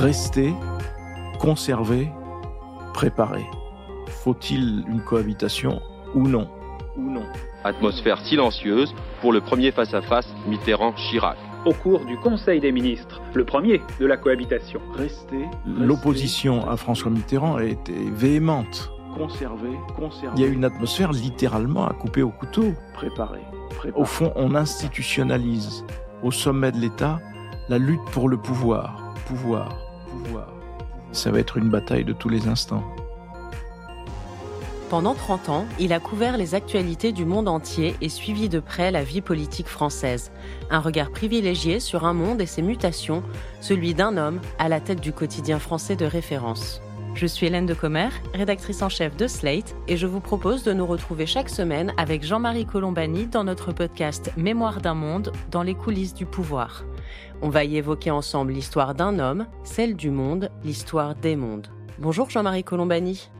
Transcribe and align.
Rester, 0.00 0.54
conserver, 1.38 2.08
préparer. 2.94 3.44
Faut-il 4.08 4.82
une 4.88 5.02
cohabitation 5.02 5.82
ou 6.14 6.26
non? 6.26 6.48
Ou 6.96 7.02
non 7.02 7.24
Atmosphère 7.64 8.18
silencieuse 8.24 8.94
pour 9.20 9.30
le 9.30 9.42
premier 9.42 9.72
face-à-face 9.72 10.26
Mitterrand-Chirac. 10.48 11.36
Au 11.66 11.74
cours 11.74 12.06
du 12.06 12.16
Conseil 12.16 12.60
des 12.60 12.72
ministres, 12.72 13.20
le 13.34 13.44
premier 13.44 13.82
de 14.00 14.06
la 14.06 14.16
cohabitation. 14.16 14.80
Rester. 14.94 15.44
L'opposition 15.66 16.66
à 16.66 16.78
François 16.78 17.10
Mitterrand 17.10 17.56
a 17.56 17.64
été 17.64 17.92
véhémente. 17.92 18.90
Conserver, 19.14 19.76
conserver. 19.98 20.34
Il 20.36 20.40
y 20.40 20.46
a 20.46 20.48
une 20.48 20.64
atmosphère 20.64 21.12
littéralement 21.12 21.86
à 21.86 21.92
couper 21.92 22.22
au 22.22 22.30
couteau. 22.30 22.72
Préparer. 22.94 23.42
Au 23.94 24.06
fond, 24.06 24.32
on 24.34 24.54
institutionnalise 24.54 25.84
au 26.22 26.30
sommet 26.30 26.72
de 26.72 26.78
l'État 26.78 27.18
la 27.68 27.76
lutte 27.76 28.04
pour 28.12 28.30
le 28.30 28.38
pouvoir. 28.38 28.96
Pouvoir, 29.26 29.89
Ça 31.12 31.30
va 31.30 31.40
être 31.40 31.56
une 31.56 31.70
bataille 31.70 32.04
de 32.04 32.12
tous 32.12 32.28
les 32.28 32.46
instants. 32.46 32.84
Pendant 34.90 35.14
30 35.14 35.48
ans, 35.50 35.66
il 35.78 35.92
a 35.92 36.00
couvert 36.00 36.36
les 36.36 36.56
actualités 36.56 37.12
du 37.12 37.24
monde 37.24 37.46
entier 37.46 37.94
et 38.00 38.08
suivi 38.08 38.48
de 38.48 38.58
près 38.58 38.90
la 38.90 39.04
vie 39.04 39.20
politique 39.20 39.68
française. 39.68 40.32
Un 40.68 40.80
regard 40.80 41.12
privilégié 41.12 41.78
sur 41.78 42.04
un 42.04 42.12
monde 42.12 42.40
et 42.40 42.46
ses 42.46 42.60
mutations, 42.60 43.22
celui 43.60 43.94
d'un 43.94 44.16
homme 44.16 44.40
à 44.58 44.68
la 44.68 44.80
tête 44.80 45.00
du 45.00 45.12
quotidien 45.12 45.60
français 45.60 45.94
de 45.94 46.06
référence. 46.06 46.80
Je 47.14 47.26
suis 47.26 47.46
Hélène 47.46 47.66
de 47.66 47.74
Commer, 47.74 48.08
rédactrice 48.34 48.82
en 48.82 48.88
chef 48.88 49.16
de 49.16 49.28
Slate, 49.28 49.76
et 49.86 49.96
je 49.96 50.08
vous 50.08 50.20
propose 50.20 50.64
de 50.64 50.72
nous 50.72 50.86
retrouver 50.86 51.26
chaque 51.26 51.50
semaine 51.50 51.92
avec 51.96 52.24
Jean-Marie 52.24 52.66
Colombani 52.66 53.26
dans 53.26 53.44
notre 53.44 53.72
podcast 53.72 54.32
Mémoire 54.36 54.80
d'un 54.80 54.94
monde, 54.94 55.32
dans 55.52 55.62
les 55.62 55.74
coulisses 55.74 56.14
du 56.14 56.26
pouvoir. 56.26 56.84
On 57.42 57.48
va 57.48 57.64
y 57.64 57.76
évoquer 57.76 58.10
ensemble 58.10 58.52
l'histoire 58.52 58.94
d'un 58.94 59.18
homme, 59.18 59.46
celle 59.64 59.96
du 59.96 60.10
monde, 60.10 60.50
l'histoire 60.64 61.14
des 61.14 61.36
mondes. 61.36 61.68
Bonjour 61.98 62.30
Jean-Marie 62.30 62.64
Colombani. 62.64 63.30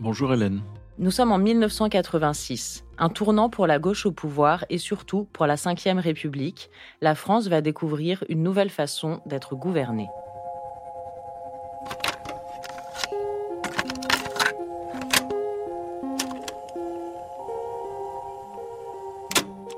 Bonjour 0.00 0.32
Hélène. 0.32 0.62
Nous 0.98 1.10
sommes 1.10 1.32
en 1.32 1.38
1986, 1.38 2.84
un 2.98 3.08
tournant 3.08 3.50
pour 3.50 3.66
la 3.66 3.80
gauche 3.80 4.06
au 4.06 4.12
pouvoir 4.12 4.64
et 4.70 4.78
surtout 4.78 5.28
pour 5.32 5.46
la 5.46 5.56
Ve 5.56 5.98
République. 5.98 6.70
La 7.00 7.16
France 7.16 7.48
va 7.48 7.60
découvrir 7.60 8.22
une 8.28 8.44
nouvelle 8.44 8.70
façon 8.70 9.20
d'être 9.26 9.56
gouvernée. 9.56 10.08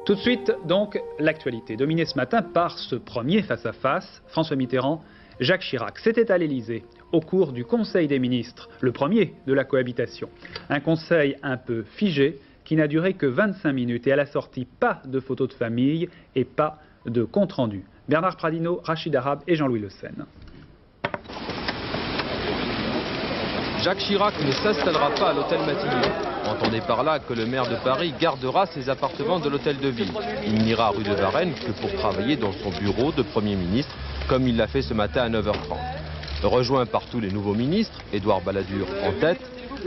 Tout 0.07 0.15
de 0.15 0.21
suite, 0.21 0.53
donc, 0.69 1.01
l'actualité, 1.19 1.77
dominée 1.77 2.05
ce 2.05 2.15
matin 2.15 2.41
par 2.41 2.79
ce 2.79 2.95
premier 2.95 3.43
face-à-face, 3.43 4.23
François 4.29 4.55
Mitterrand, 4.55 5.03
Jacques 5.41 5.63
Chirac. 5.63 5.99
C'était 5.99 6.31
à 6.31 6.39
l'Élysée 6.39 6.85
au 7.11 7.21
cours 7.21 7.51
du 7.51 7.65
Conseil 7.65 8.07
des 8.07 8.21
ministres, 8.21 8.69
le 8.83 8.93
premier 8.93 9.35
de 9.49 9.53
la 9.53 9.65
cohabitation. 9.65 10.29
Un 10.71 10.79
conseil 10.79 11.35
un 11.43 11.57
peu 11.57 11.83
figé 11.83 12.39
qui 12.65 12.77
n'a 12.77 12.87
duré 12.87 13.15
que 13.15 13.27
25 13.27 13.73
minutes 13.73 14.07
et 14.07 14.13
à 14.13 14.17
la 14.17 14.27
sortie, 14.27 14.65
pas 14.65 15.03
de 15.07 15.19
photos 15.19 15.49
de 15.49 15.55
famille 15.55 16.09
et 16.37 16.45
pas 16.45 16.79
de 17.05 17.25
compte-rendu. 17.25 17.83
Bernard 18.09 18.37
Pradino, 18.37 18.81
Rachid 18.85 19.17
Arabe 19.17 19.43
et 19.49 19.57
Jean-Louis 19.57 19.81
Le 19.81 19.91
Seine. 19.91 20.25
Jacques 23.83 23.99
Chirac 23.99 24.35
ne 24.41 24.53
s'installera 24.53 25.11
pas 25.17 25.31
à 25.31 25.33
l'hôtel 25.33 25.59
Matignon. 25.67 26.36
Entendez 26.57 26.81
par 26.81 27.05
là 27.05 27.19
que 27.19 27.35
le 27.35 27.45
maire 27.45 27.69
de 27.69 27.77
Paris 27.77 28.15
gardera 28.19 28.65
ses 28.67 28.89
appartements 28.89 29.39
de 29.39 29.51
l'hôtel 29.51 29.79
de 29.79 29.89
ville. 29.89 30.13
Il 30.47 30.65
n'ira 30.65 30.89
rue 30.89 31.05
de 31.05 31.13
Varennes 31.13 31.53
que 31.53 31.73
pour 31.73 31.93
travailler 31.93 32.37
dans 32.37 32.53
son 32.53 32.71
bureau 32.81 33.13
de 33.13 33.23
Premier 33.23 33.57
ministre, 33.57 33.95
comme 34.27 34.49
il 34.49 34.57
l'a 34.57 34.67
fait 34.67 34.81
ce 34.81 34.95
matin 34.95 35.23
à 35.25 35.29
9h30. 35.29 35.77
Rejoint 36.45 36.87
par 36.87 37.03
tous 37.09 37.21
les 37.21 37.31
nouveaux 37.31 37.55
ministres, 37.55 38.01
Édouard 38.11 38.41
Balladur 38.41 38.87
en 39.05 39.13
tête, 39.21 39.41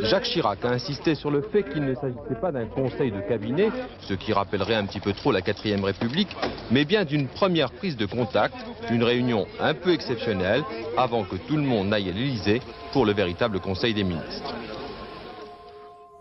Jacques 0.04 0.26
Chirac 0.26 0.64
a 0.64 0.70
insisté 0.70 1.16
sur 1.16 1.32
le 1.32 1.42
fait 1.42 1.64
qu'il 1.64 1.84
ne 1.84 1.96
s'agissait 1.96 2.40
pas 2.40 2.52
d'un 2.52 2.66
conseil 2.68 3.12
de 3.12 3.22
cabinet, 3.22 3.70
ce 4.02 4.14
qui 4.14 4.32
rappellerait 4.32 4.76
un 4.76 4.86
petit 4.86 5.00
peu 5.00 5.14
trop 5.14 5.32
la 5.32 5.42
4ème 5.42 5.84
République, 5.84 6.30
mais 6.70 6.86
bien 6.86 7.04
d'une 7.04 7.28
première 7.28 7.72
prise 7.72 7.98
de 7.98 8.06
contact, 8.06 8.56
une 8.92 9.04
réunion 9.04 9.48
un 9.60 9.74
peu 9.74 9.92
exceptionnelle, 9.92 10.64
avant 10.98 11.24
que 11.24 11.36
tout 11.36 11.58
le 11.58 11.64
monde 11.64 11.88
n'aille 11.88 12.10
à 12.10 12.14
l'Élysée 12.14 12.62
pour 12.94 13.08
le 13.08 13.14
véritable 13.14 13.60
conseil 13.60 13.96
des 13.96 14.04
ministres. 14.04 14.54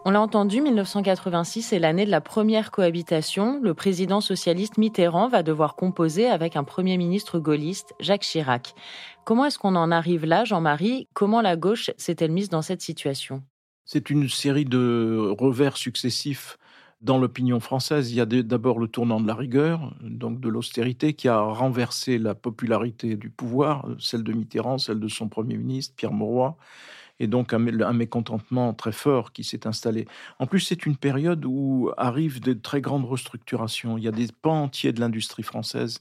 On 0.09 0.11
l'a 0.11 0.23
entendu, 0.23 0.63
1986 0.63 1.75
est 1.75 1.79
l'année 1.79 2.07
de 2.07 2.11
la 2.11 2.23
première 2.23 2.71
cohabitation. 2.71 3.61
Le 3.63 3.75
président 3.75 4.23
socialiste 4.23 4.79
Mitterrand 4.79 5.29
va 5.29 5.43
devoir 5.43 5.77
composer 5.77 6.29
avec 6.29 6.57
un 6.57 6.65
premier 6.65 6.97
ministre 6.97 7.39
gaulliste, 7.39 7.93
Jacques 8.01 8.23
Chirac. 8.23 8.75
Comment 9.27 9.45
est-ce 9.45 9.59
qu'on 9.59 9.77
en 9.77 9.91
arrive 9.91 10.25
là, 10.25 10.47
Jean-Marie? 10.47 11.09
Comment 11.13 11.43
la 11.43 11.57
gauche 11.57 11.91
s'est-elle 11.99 12.33
mise 12.33 12.49
dans 12.49 12.63
cette 12.63 12.81
situation? 12.81 13.43
C'est 13.85 14.09
une 14.09 14.31
série 14.31 14.65
de 14.65 15.31
revers 15.39 15.77
successifs 15.77 16.57
dans 17.03 17.19
l'opinion 17.19 17.61
française. 17.61 18.11
Il 18.11 18.17
y 18.17 18.23
a 18.23 18.25
d'abord 18.25 18.79
le 18.79 18.89
tournant 18.89 19.21
de 19.21 19.27
la 19.27 19.35
rigueur, 19.35 19.95
donc 20.01 20.41
de 20.41 20.49
l'austérité, 20.49 21.13
qui 21.13 21.29
a 21.29 21.39
renversé 21.39 22.17
la 22.17 22.35
popularité 22.35 23.15
du 23.17 23.29
pouvoir, 23.29 23.87
celle 23.99 24.23
de 24.23 24.33
Mitterrand, 24.33 24.79
celle 24.79 25.01
de 25.01 25.09
son 25.09 25.29
premier 25.29 25.59
ministre, 25.59 25.95
Pierre 25.95 26.15
Mauroy 26.15 26.57
et 27.21 27.27
donc 27.27 27.53
un, 27.53 27.59
mécontentement 27.59 28.75
très 28.75 28.93
fort 28.93 29.33
qui 29.33 29.45
s'est 29.45 29.67
installé. 29.67 30.07
En 30.39 30.47
plus, 30.47 30.61
c'est 30.61 30.87
une 30.87 30.97
période 30.97 31.45
où 31.45 31.91
arrivent 31.97 32.41
de 32.41 32.53
très 32.53 32.81
grandes 32.81 33.05
restructurations. 33.05 33.99
Il 33.99 34.05
y 34.05 34.09
a 34.09 34.13
des 34.13 34.29
pans 34.43 34.63
entiers 34.65 34.93
de 34.93 35.01
l'industrie 35.01 35.43
française 35.43 36.01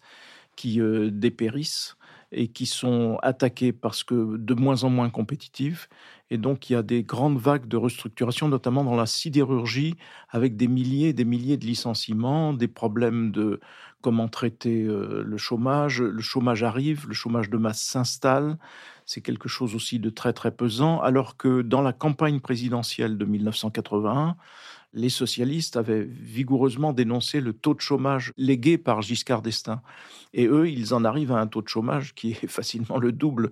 qui 0.55 0.81
euh, 0.81 1.09
dépérissent 1.11 1.97
et 2.31 2.49
qui 2.49 2.65
sont 2.65 3.17
attaqués 3.23 3.71
parce 3.71 4.03
que 4.03 4.37
de 4.37 4.53
moins 4.53 4.83
en 4.83 4.89
moins 4.89 5.09
compétitifs. 5.09 5.87
Et 6.29 6.37
donc, 6.37 6.69
il 6.69 6.73
y 6.73 6.75
a 6.75 6.83
des 6.83 7.03
grandes 7.03 7.37
vagues 7.37 7.67
de 7.67 7.77
restructuration, 7.77 8.49
notamment 8.49 8.83
dans 8.83 8.95
la 8.95 9.05
sidérurgie, 9.05 9.95
avec 10.29 10.57
des 10.57 10.67
milliers 10.67 11.09
et 11.09 11.13
des 11.13 11.25
milliers 11.25 11.57
de 11.57 11.65
licenciements, 11.65 12.53
des 12.53 12.67
problèmes 12.67 13.31
de 13.31 13.61
comment 14.01 14.27
traiter 14.27 14.83
euh, 14.83 15.23
le 15.25 15.37
chômage. 15.37 16.01
Le 16.01 16.21
chômage 16.21 16.63
arrive, 16.63 17.07
le 17.07 17.13
chômage 17.13 17.49
de 17.49 17.57
masse 17.57 17.81
s'installe. 17.81 18.57
C'est 19.05 19.21
quelque 19.21 19.47
chose 19.47 19.73
aussi 19.73 19.99
de 19.99 20.09
très, 20.09 20.33
très 20.33 20.51
pesant, 20.51 20.99
alors 20.99 21.37
que 21.37 21.61
dans 21.61 21.81
la 21.81 21.93
campagne 21.93 22.41
présidentielle 22.41 23.17
de 23.17 23.25
1981, 23.25 24.35
les 24.93 25.09
socialistes 25.09 25.77
avaient 25.77 26.03
vigoureusement 26.03 26.91
dénoncé 26.91 27.39
le 27.39 27.53
taux 27.53 27.73
de 27.73 27.81
chômage 27.81 28.33
légué 28.37 28.77
par 28.77 29.01
Giscard 29.01 29.41
d'Estaing. 29.41 29.81
Et 30.33 30.47
eux, 30.47 30.69
ils 30.69 30.93
en 30.93 31.05
arrivent 31.05 31.31
à 31.31 31.39
un 31.39 31.47
taux 31.47 31.61
de 31.61 31.67
chômage 31.67 32.15
qui 32.15 32.31
est 32.31 32.47
facilement 32.47 32.97
le 32.97 33.11
double 33.11 33.51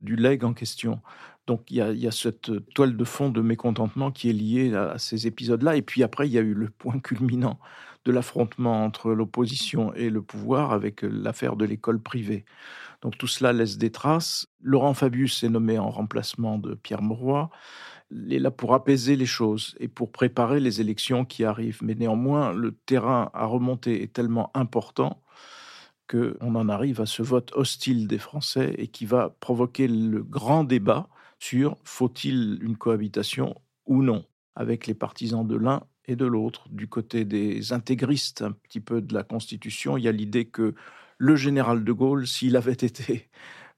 du 0.00 0.16
leg 0.16 0.44
en 0.44 0.52
question. 0.52 1.00
Donc 1.46 1.70
il 1.70 1.76
y, 1.76 2.06
a, 2.06 2.10
cette 2.12 2.52
toile 2.72 2.96
de 2.96 3.04
fond 3.04 3.28
de 3.28 3.40
mécontentement 3.40 4.12
qui 4.12 4.30
est 4.30 4.32
liée 4.32 4.74
à 4.74 4.96
ces 4.98 5.26
épisodes-là. 5.26 5.76
Et 5.76 5.82
puis 5.82 6.04
après, 6.04 6.28
il 6.28 6.32
y 6.32 6.38
a 6.38 6.42
eu 6.42 6.54
le 6.54 6.70
point 6.70 7.00
culminant 7.00 7.58
de 8.04 8.12
l'affrontement 8.12 8.84
entre 8.84 9.12
l'opposition 9.12 9.92
et 9.94 10.10
le 10.10 10.22
pouvoir 10.22 10.72
avec 10.72 11.02
l'affaire 11.02 11.56
de 11.56 11.64
l'école 11.64 12.00
privée. 12.00 12.44
Donc 13.00 13.18
tout 13.18 13.26
cela 13.26 13.52
laisse 13.52 13.76
des 13.76 13.90
traces. 13.90 14.46
Laurent 14.60 14.94
Fabius 14.94 15.42
est 15.42 15.48
nommé 15.48 15.78
en 15.78 15.90
remplacement 15.90 16.58
de 16.58 16.74
Pierre 16.74 17.02
Mauroy. 17.02 17.50
Il 18.12 18.32
est 18.32 18.38
là 18.38 18.50
pour 18.50 18.74
apaiser 18.74 19.16
les 19.16 19.26
choses 19.26 19.74
et 19.80 19.88
pour 19.88 20.12
préparer 20.12 20.60
les 20.60 20.80
élections 20.80 21.24
qui 21.24 21.44
arrivent. 21.44 21.80
Mais 21.82 21.94
néanmoins, 21.94 22.52
le 22.52 22.72
terrain 22.72 23.30
à 23.34 23.46
remonter 23.46 24.02
est 24.02 24.12
tellement 24.12 24.50
important 24.54 25.22
qu'on 26.08 26.54
en 26.54 26.68
arrive 26.68 27.00
à 27.00 27.06
ce 27.06 27.22
vote 27.22 27.52
hostile 27.54 28.06
des 28.06 28.18
Français 28.18 28.74
et 28.78 28.88
qui 28.88 29.06
va 29.06 29.30
provoquer 29.40 29.88
le 29.88 30.22
grand 30.22 30.62
débat 30.62 31.08
sur 31.42 31.76
faut-il 31.82 32.60
une 32.62 32.76
cohabitation 32.76 33.56
ou 33.86 34.02
non 34.02 34.24
avec 34.54 34.86
les 34.86 34.94
partisans 34.94 35.44
de 35.44 35.56
l'un 35.56 35.82
et 36.06 36.14
de 36.14 36.24
l'autre. 36.24 36.68
Du 36.70 36.86
côté 36.86 37.24
des 37.24 37.72
intégristes 37.72 38.42
un 38.42 38.52
petit 38.52 38.80
peu 38.80 39.00
de 39.00 39.12
la 39.12 39.24
Constitution, 39.24 39.96
il 39.96 40.04
y 40.04 40.08
a 40.08 40.12
l'idée 40.12 40.44
que 40.44 40.74
le 41.18 41.34
général 41.34 41.82
de 41.82 41.92
Gaulle, 41.92 42.28
s'il 42.28 42.56
avait 42.56 42.72
été 42.80 43.28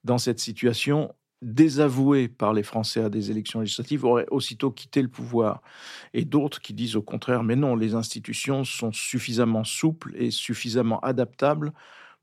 dans 0.03 0.19
cette 0.19 0.39
situation, 0.39 1.15
désavoué 1.41 2.27
par 2.27 2.53
les 2.53 2.61
Français 2.61 3.03
à 3.03 3.09
des 3.09 3.31
élections 3.31 3.61
législatives, 3.61 4.05
aurait 4.05 4.27
aussitôt 4.29 4.69
quitté 4.69 5.01
le 5.01 5.09
pouvoir. 5.09 5.63
Et 6.13 6.23
d'autres 6.23 6.61
qui 6.61 6.75
disent 6.75 6.95
au 6.95 7.01
contraire, 7.01 7.41
mais 7.41 7.55
non, 7.55 7.75
les 7.75 7.95
institutions 7.95 8.63
sont 8.63 8.91
suffisamment 8.91 9.63
souples 9.63 10.13
et 10.15 10.29
suffisamment 10.29 10.99
adaptables 10.99 11.73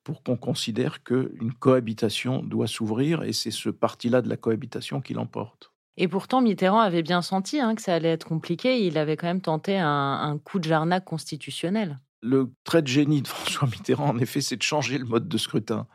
pour 0.04 0.22
qu'on 0.22 0.36
considère 0.36 1.02
qu'une 1.02 1.52
cohabitation 1.58 2.42
doit 2.42 2.66
s'ouvrir, 2.66 3.22
et 3.22 3.32
c'est 3.32 3.50
ce 3.50 3.68
parti-là 3.68 4.22
de 4.22 4.28
la 4.28 4.36
cohabitation 4.36 5.00
qui 5.00 5.14
l'emporte. 5.14 5.72
Et 5.96 6.08
pourtant, 6.08 6.40
Mitterrand 6.40 6.80
avait 6.80 7.02
bien 7.02 7.22
senti 7.22 7.60
hein, 7.60 7.74
que 7.74 7.82
ça 7.82 7.94
allait 7.94 8.10
être 8.10 8.26
compliqué. 8.26 8.86
Il 8.86 8.96
avait 8.96 9.16
quand 9.16 9.26
même 9.26 9.42
tenté 9.42 9.78
un, 9.78 9.88
un 9.88 10.38
coup 10.38 10.58
de 10.58 10.64
jarnac 10.64 11.04
constitutionnel. 11.04 12.00
Le 12.22 12.50
trait 12.64 12.82
de 12.82 12.86
génie 12.86 13.22
de 13.22 13.28
François 13.28 13.68
Mitterrand, 13.68 14.08
en 14.08 14.18
effet, 14.18 14.40
c'est 14.40 14.56
de 14.56 14.62
changer 14.62 14.98
le 14.98 15.04
mode 15.04 15.28
de 15.28 15.38
scrutin. 15.38 15.86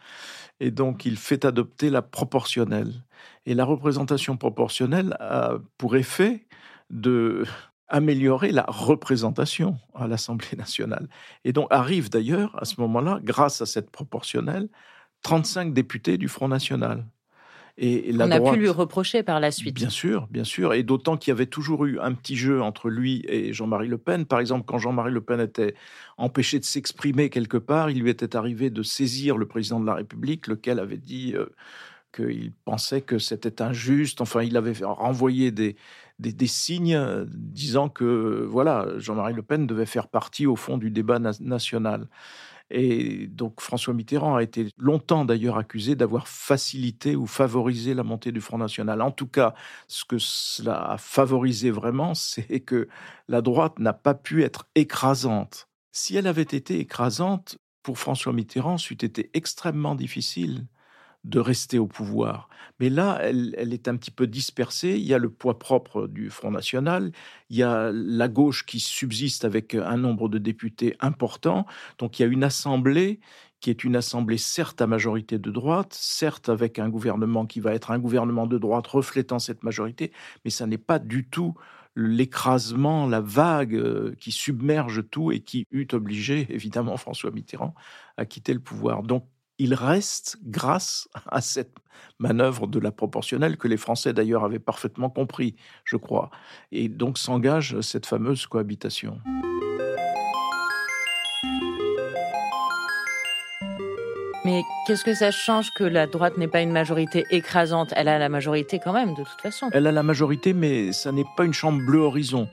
Et 0.59 0.71
donc, 0.71 1.05
il 1.05 1.17
fait 1.17 1.45
adopter 1.45 1.89
la 1.89 2.01
proportionnelle. 2.01 3.05
Et 3.45 3.53
la 3.53 3.65
représentation 3.65 4.37
proportionnelle 4.37 5.15
a 5.19 5.57
pour 5.77 5.95
effet 5.95 6.47
de 6.89 7.43
améliorer 7.87 8.51
la 8.51 8.65
représentation 8.67 9.77
à 9.95 10.07
l'Assemblée 10.07 10.57
nationale. 10.57 11.07
Et 11.45 11.53
donc 11.53 11.67
arrive 11.69 12.09
d'ailleurs 12.09 12.55
à 12.61 12.65
ce 12.65 12.79
moment-là, 12.81 13.19
grâce 13.23 13.61
à 13.61 13.65
cette 13.65 13.89
proportionnelle, 13.89 14.69
35 15.23 15.73
députés 15.73 16.17
du 16.17 16.27
Front 16.27 16.47
national. 16.47 17.05
Et, 17.79 18.11
On 18.15 18.31
a 18.31 18.39
pu 18.39 18.57
lui 18.57 18.69
reprocher 18.69 19.21
par 19.21 19.39
la 19.39 19.51
suite. 19.51 19.75
Bien 19.75 19.91
sûr, 19.91 20.27
bien 20.31 20.43
sûr. 20.43 20.73
Et 20.73 20.81
d'autant 20.81 21.15
qu'il 21.15 21.29
y 21.29 21.33
avait 21.33 21.45
toujours 21.45 21.85
eu 21.85 21.99
un 21.99 22.13
petit 22.13 22.35
jeu 22.35 22.59
entre 22.59 22.89
lui 22.89 23.23
et 23.27 23.53
Jean-Marie 23.53 23.87
Le 23.87 23.99
Pen. 23.99 24.25
Par 24.25 24.39
exemple, 24.39 24.65
quand 24.65 24.79
Jean-Marie 24.79 25.11
Le 25.11 25.21
Pen 25.21 25.39
était 25.39 25.75
empêché 26.17 26.57
de 26.57 26.65
s'exprimer 26.65 27.29
quelque 27.29 27.57
part, 27.57 27.91
il 27.91 28.01
lui 28.01 28.09
était 28.09 28.35
arrivé 28.35 28.71
de 28.71 28.81
saisir 28.81 29.37
le 29.37 29.47
président 29.47 29.79
de 29.79 29.85
la 29.85 29.93
République, 29.93 30.47
lequel 30.47 30.79
avait 30.79 30.97
dit 30.97 31.35
euh, 31.35 31.45
qu'il 32.15 32.51
pensait 32.65 33.01
que 33.01 33.19
c'était 33.19 33.61
injuste. 33.61 34.21
Enfin, 34.21 34.41
il 34.41 34.57
avait 34.57 34.73
renvoyé 34.83 35.51
des, 35.51 35.75
des, 36.19 36.47
signes 36.47 36.95
euh, 36.95 37.25
disant 37.27 37.89
que 37.89 38.45
voilà, 38.49 38.87
Jean-Marie 38.97 39.33
Le 39.33 39.43
Pen 39.43 39.67
devait 39.67 39.85
faire 39.85 40.07
partie 40.07 40.45
au 40.45 40.55
fond 40.55 40.77
du 40.77 40.91
débat 40.91 41.19
national. 41.19 42.07
Et 42.69 43.27
donc 43.27 43.61
François 43.61 43.93
Mitterrand 43.93 44.35
a 44.35 44.43
été 44.43 44.67
longtemps 44.77 45.23
d'ailleurs 45.23 45.57
accusé 45.57 45.95
d'avoir 45.95 46.27
facilité 46.27 47.15
ou 47.15 47.25
favorisé 47.25 47.93
la 47.93 48.03
montée 48.03 48.31
du 48.31 48.41
Front 48.41 48.57
National. 48.57 49.01
En 49.01 49.11
tout 49.11 49.27
cas, 49.27 49.53
ce 49.87 50.03
que 50.03 50.17
cela 50.17 50.91
a 50.91 50.97
favorisé 50.97 51.71
vraiment, 51.71 52.13
c'est 52.13 52.59
que 52.59 52.89
la 53.27 53.41
droite 53.41 53.79
n'a 53.79 53.93
pas 53.93 54.13
pu 54.13 54.43
être 54.43 54.67
écrasante. 54.75 55.69
Si 55.91 56.17
elle 56.17 56.27
avait 56.27 56.41
été 56.41 56.79
écrasante, 56.79 57.57
pour 57.83 57.97
François 57.97 58.33
Mitterrand, 58.33 58.77
c'eût 58.77 58.97
été 59.01 59.29
extrêmement 59.33 59.95
difficile 59.95 60.65
de 61.27 61.39
rester 61.39 61.77
au 61.77 61.87
pouvoir. 61.87 62.49
Mais 62.79 62.89
là, 62.89 63.19
elle, 63.21 63.73
est 63.73 63.87
un 63.87 63.97
petit 63.97 64.11
peu 64.11 64.27
dispersée. 64.27 64.95
Il 64.97 65.05
y 65.05 65.13
a 65.13 65.17
le 65.17 65.29
poids 65.29 65.59
propre 65.59 66.07
du 66.07 66.29
Front 66.29 66.51
National, 66.51 67.11
il 67.49 67.57
y 67.57 67.63
a 67.63 67.91
la 67.91 68.27
gauche 68.27 68.65
qui 68.65 68.79
subsiste 68.79 69.43
avec 69.45 69.75
un 69.75 69.97
nombre 69.97 70.29
de 70.29 70.37
députés 70.37 70.95
important. 70.99 71.65
Donc 71.97 72.19
il 72.19 72.21
y 72.21 72.25
a 72.25 72.27
une 72.27 72.43
assemblée 72.43 73.19
qui 73.59 73.71
est 73.71 73.83
une 73.83 73.95
assemblée 73.95 74.37
certes 74.37 74.81
à 74.81 74.87
majorité 74.87 75.39
de 75.39 75.49
droite, 75.49 75.93
certes 75.93 76.47
avec 76.47 76.77
un 76.77 76.89
gouvernement 76.89 77.45
qui 77.47 77.59
va 77.59 77.73
être 77.73 77.89
un 77.91 77.99
gouvernement 77.99 78.45
de 78.45 78.57
droite 78.59 78.85
reflétant 78.85 79.39
cette 79.39 79.63
majorité, 79.63 80.11
mais 80.45 80.51
ça 80.51 80.67
n'est 80.67 80.77
pas 80.77 80.99
du 80.99 81.27
tout 81.27 81.55
l'écrasement, 81.95 83.07
la 83.07 83.21
vague 83.21 83.73
euh, 83.73 84.13
qui 84.19 84.31
submerge 84.31 85.09
tout 85.09 85.31
et 85.31 85.39
qui 85.39 85.65
eût 85.71 85.87
obligé 85.93 86.45
évidemment 86.53 86.95
François 86.95 87.31
Mitterrand 87.31 87.73
à 88.17 88.25
quitter 88.25 88.53
le 88.53 88.59
pouvoir. 88.59 89.01
Donc 89.01 89.25
il 89.59 89.73
reste 89.73 90.37
grâce 90.43 91.09
à 91.27 91.41
cette 91.41 91.75
manœuvre 92.19 92.67
de 92.67 92.79
la 92.79 92.91
proportionnelle 92.91 93.57
que 93.57 93.67
les 93.67 93.77
Français 93.77 94.13
d'ailleurs 94.13 94.43
avaient 94.43 94.59
parfaitement 94.59 95.09
compris, 95.09 95.55
je 95.83 95.97
crois. 95.97 96.29
Et 96.71 96.89
donc 96.89 97.17
s'engage 97.17 97.79
cette 97.81 98.05
fameuse 98.05 98.45
cohabitation. 98.45 99.19
Mais 104.45 104.61
qu'est-ce 104.85 105.03
que 105.03 105.13
ça 105.13 105.29
change 105.29 105.73
que 105.73 105.83
la 105.83 106.07
droite 106.07 106.37
n'ait 106.37 106.47
pas 106.47 106.61
une 106.61 106.71
majorité 106.71 107.25
écrasante? 107.31 107.93
Elle 107.97 108.07
a 108.07 108.17
la 108.17 108.29
majorité 108.29 108.79
quand 108.81 108.93
même, 108.93 109.13
de 109.13 109.23
toute 109.23 109.41
façon. 109.41 109.69
Elle 109.73 109.87
a 109.87 109.91
la 109.91 110.03
majorité, 110.03 110.53
mais 110.53 110.93
ça 110.93 111.11
n'est 111.11 111.25
pas 111.35 111.43
une 111.43 111.53
chambre 111.53 111.85
bleu 111.85 111.99
horizon, 111.99 112.47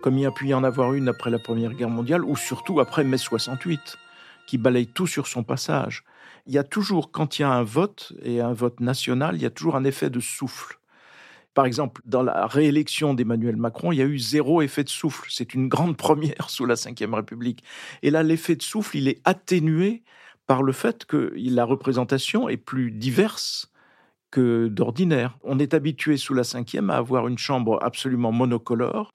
comme 0.00 0.16
il 0.16 0.20
y 0.20 0.26
a 0.26 0.30
pu 0.30 0.46
y 0.46 0.54
en 0.54 0.62
avoir 0.62 0.94
une 0.94 1.08
après 1.08 1.30
la 1.30 1.40
Première 1.40 1.72
Guerre 1.72 1.90
mondiale, 1.90 2.24
ou 2.24 2.36
surtout 2.36 2.78
après 2.78 3.02
mai 3.02 3.18
68, 3.18 3.98
qui 4.46 4.58
balaye 4.58 4.86
tout 4.86 5.08
sur 5.08 5.26
son 5.26 5.42
passage 5.42 6.04
il 6.46 6.54
y 6.54 6.58
a 6.58 6.64
toujours, 6.64 7.10
quand 7.10 7.38
il 7.38 7.42
y 7.42 7.44
a 7.44 7.50
un 7.50 7.62
vote, 7.62 8.12
et 8.22 8.40
un 8.40 8.52
vote 8.52 8.80
national, 8.80 9.36
il 9.36 9.42
y 9.42 9.46
a 9.46 9.50
toujours 9.50 9.76
un 9.76 9.84
effet 9.84 10.10
de 10.10 10.20
souffle. 10.20 10.80
Par 11.54 11.66
exemple, 11.66 12.00
dans 12.04 12.22
la 12.22 12.46
réélection 12.46 13.12
d'Emmanuel 13.12 13.56
Macron, 13.56 13.92
il 13.92 13.98
y 13.98 14.02
a 14.02 14.06
eu 14.06 14.18
zéro 14.18 14.62
effet 14.62 14.84
de 14.84 14.88
souffle. 14.88 15.26
C'est 15.30 15.52
une 15.54 15.68
grande 15.68 15.96
première 15.96 16.48
sous 16.48 16.64
la 16.64 16.74
Ve 16.74 17.14
République. 17.14 17.64
Et 18.02 18.10
là, 18.10 18.22
l'effet 18.22 18.54
de 18.56 18.62
souffle, 18.62 18.96
il 18.96 19.08
est 19.08 19.20
atténué 19.24 20.02
par 20.46 20.62
le 20.62 20.72
fait 20.72 21.04
que 21.04 21.32
la 21.36 21.64
représentation 21.64 22.48
est 22.48 22.56
plus 22.56 22.90
diverse 22.92 23.72
que 24.30 24.68
d'ordinaire. 24.68 25.38
On 25.42 25.58
est 25.58 25.74
habitué 25.74 26.16
sous 26.16 26.34
la 26.34 26.42
Ve 26.42 26.90
à 26.90 26.96
avoir 26.96 27.26
une 27.26 27.38
chambre 27.38 27.78
absolument 27.82 28.32
monocolore, 28.32 29.12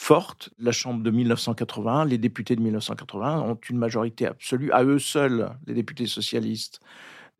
forte. 0.00 0.48
La 0.58 0.72
Chambre 0.72 1.02
de 1.02 1.10
1981, 1.10 2.06
les 2.06 2.16
députés 2.16 2.56
de 2.56 2.62
1981 2.62 3.40
ont 3.40 3.58
une 3.68 3.76
majorité 3.76 4.26
absolue, 4.26 4.72
à 4.72 4.82
eux 4.82 4.98
seuls, 4.98 5.50
les 5.66 5.74
députés 5.74 6.06
socialistes. 6.06 6.80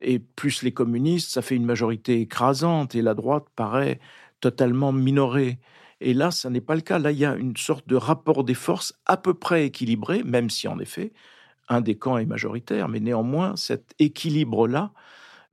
Et 0.02 0.18
plus 0.18 0.62
les 0.62 0.72
communistes, 0.72 1.30
ça 1.30 1.40
fait 1.40 1.56
une 1.56 1.64
majorité 1.64 2.20
écrasante 2.20 2.94
et 2.94 3.00
la 3.00 3.14
droite 3.14 3.44
paraît 3.56 3.98
totalement 4.40 4.92
minorée. 4.92 5.58
Et 6.02 6.12
là, 6.12 6.30
ça 6.30 6.50
n'est 6.50 6.60
pas 6.60 6.74
le 6.74 6.82
cas. 6.82 6.98
Là, 6.98 7.12
il 7.12 7.18
y 7.18 7.24
a 7.24 7.34
une 7.34 7.56
sorte 7.56 7.88
de 7.88 7.96
rapport 7.96 8.44
des 8.44 8.54
forces 8.54 8.92
à 9.06 9.16
peu 9.16 9.32
près 9.32 9.64
équilibré, 9.64 10.22
même 10.22 10.50
si 10.50 10.68
en 10.68 10.78
effet, 10.78 11.12
un 11.70 11.80
des 11.80 11.96
camps 11.96 12.18
est 12.18 12.26
majoritaire. 12.26 12.88
Mais 12.88 13.00
néanmoins, 13.00 13.56
cet 13.56 13.94
équilibre-là 13.98 14.92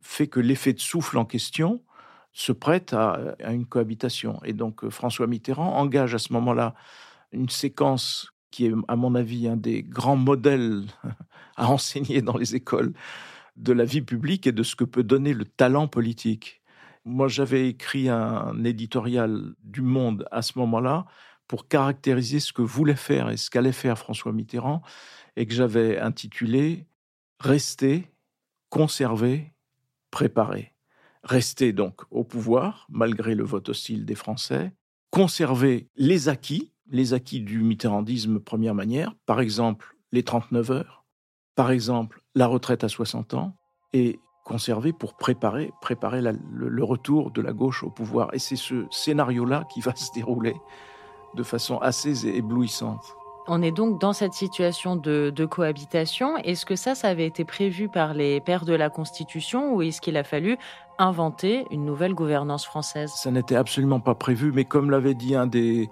fait 0.01 0.27
que 0.27 0.41
l'effet 0.41 0.73
de 0.73 0.81
souffle 0.81 1.17
en 1.17 1.25
question 1.25 1.81
se 2.41 2.51
prête 2.51 2.93
à, 2.93 3.35
une 3.49 3.65
cohabitation. 3.65 4.39
Et 4.43 4.53
donc 4.53 4.83
euh, 4.83 4.89
François 4.89 5.27
Mitterrand 5.27 5.75
engage 5.77 6.13
à 6.13 6.19
ce 6.19 6.31
moment-là 6.33 6.75
une 7.31 7.49
séquence 7.49 8.31
qui 8.51 8.67
est, 8.67 8.73
à 8.87 8.95
mon 8.95 9.15
avis, 9.15 9.47
un 9.47 9.57
des 9.57 9.83
grands 9.83 10.15
modèles 10.15 10.85
à 11.57 11.69
enseigner 11.69 12.21
dans 12.21 12.37
les 12.37 12.55
écoles 12.55 12.93
de 13.55 13.73
la 13.73 13.85
vie 13.85 14.03
publique 14.03 14.45
et 14.45 14.51
de 14.51 14.63
ce 14.63 14.75
que 14.75 14.83
peut 14.83 15.03
donner 15.03 15.33
le 15.33 15.45
talent 15.45 15.87
politique. 15.87 16.61
Moi, 17.05 17.27
j'avais 17.27 17.69
écrit 17.69 18.07
un 18.07 18.63
éditorial 18.63 19.55
du 19.63 19.81
Monde 19.81 20.27
à 20.31 20.43
ce 20.43 20.59
moment-là 20.59 21.05
pour 21.47 21.67
caractériser 21.67 22.39
ce 22.39 22.53
que 22.53 22.61
voulait 22.61 22.95
faire 22.95 23.29
et 23.29 23.37
ce 23.37 23.49
qu'allait 23.49 23.71
faire 23.71 23.97
François 23.97 24.33
Mitterrand, 24.33 24.81
et 25.37 25.47
que 25.47 25.53
j'avais 25.53 25.97
intitulé 25.97 26.85
Rester, 27.39 28.11
conserver, 28.69 29.53
préparer 30.11 30.76
rester 31.27 31.73
donc 31.73 32.01
au 32.09 32.23
pouvoir, 32.23 32.87
malgré 32.89 33.35
le 33.35 33.43
vote 33.43 33.69
hostile 33.69 34.05
des 34.05 34.15
Français, 34.15 34.73
conserver 35.11 35.89
les 35.95 36.29
acquis, 36.29 36.71
les 36.89 37.13
acquis 37.13 37.41
du 37.41 37.61
mitterrandisme 37.61 38.39
première 38.39 38.73
manière, 38.73 39.13
par 39.25 39.39
exemple 39.41 39.95
les 40.11 40.23
39 40.23 40.71
heures, 40.71 41.05
par 41.55 41.71
exemple 41.71 42.21
la 42.33 42.47
retraite 42.47 42.83
à 42.83 42.89
60 42.89 43.33
ans, 43.33 43.55
et 43.93 44.19
conserver 44.45 44.93
pour 44.93 45.17
préparer, 45.17 45.73
le 46.53 46.83
retour 46.83 47.31
de 47.31 47.41
la 47.41 47.51
gauche 47.51 47.83
au 47.83 47.89
pouvoir. 47.89 48.33
Et 48.33 48.39
c'est 48.39 48.55
ce 48.55 48.85
scénario-là 48.91 49.65
qui 49.73 49.81
va 49.81 49.93
se 49.95 50.13
dérouler 50.13 50.55
de 51.35 51.43
façon 51.43 51.77
assez 51.79 52.25
éblouissante. 52.27 53.16
On 53.49 53.61
est 53.61 53.71
donc 53.71 54.01
dans 54.01 54.11
cette 54.11 54.33
situation 54.33 54.97
de, 54.97 55.45
cohabitation. 55.49 56.37
Est-ce 56.37 56.65
que 56.65 56.75
ça, 56.75 56.95
ça 56.95 57.07
avait 57.07 57.25
été 57.25 57.45
prévu 57.45 57.87
par 57.87 58.13
les 58.13 58.41
pères 58.41 58.65
de 58.65 58.73
la 58.73 58.89
Constitution 58.89 59.73
ou 59.73 59.81
est-ce 59.81 60.01
qu'il 60.01 60.17
a 60.17 60.23
fallu 60.23 60.57
inventer 60.97 61.65
une 61.71 61.85
nouvelle 61.85 62.13
gouvernance 62.13 62.65
française? 62.65 63.11
Ça 63.15 63.31
n'était 63.31 63.55
absolument 63.55 64.01
pas 64.01 64.15
prévu, 64.15 64.51
mais 64.51 64.65
comme 64.65 64.91
l'avait 64.91 65.13
dit 65.13 65.33
un 65.35 65.47
des, 65.47 65.89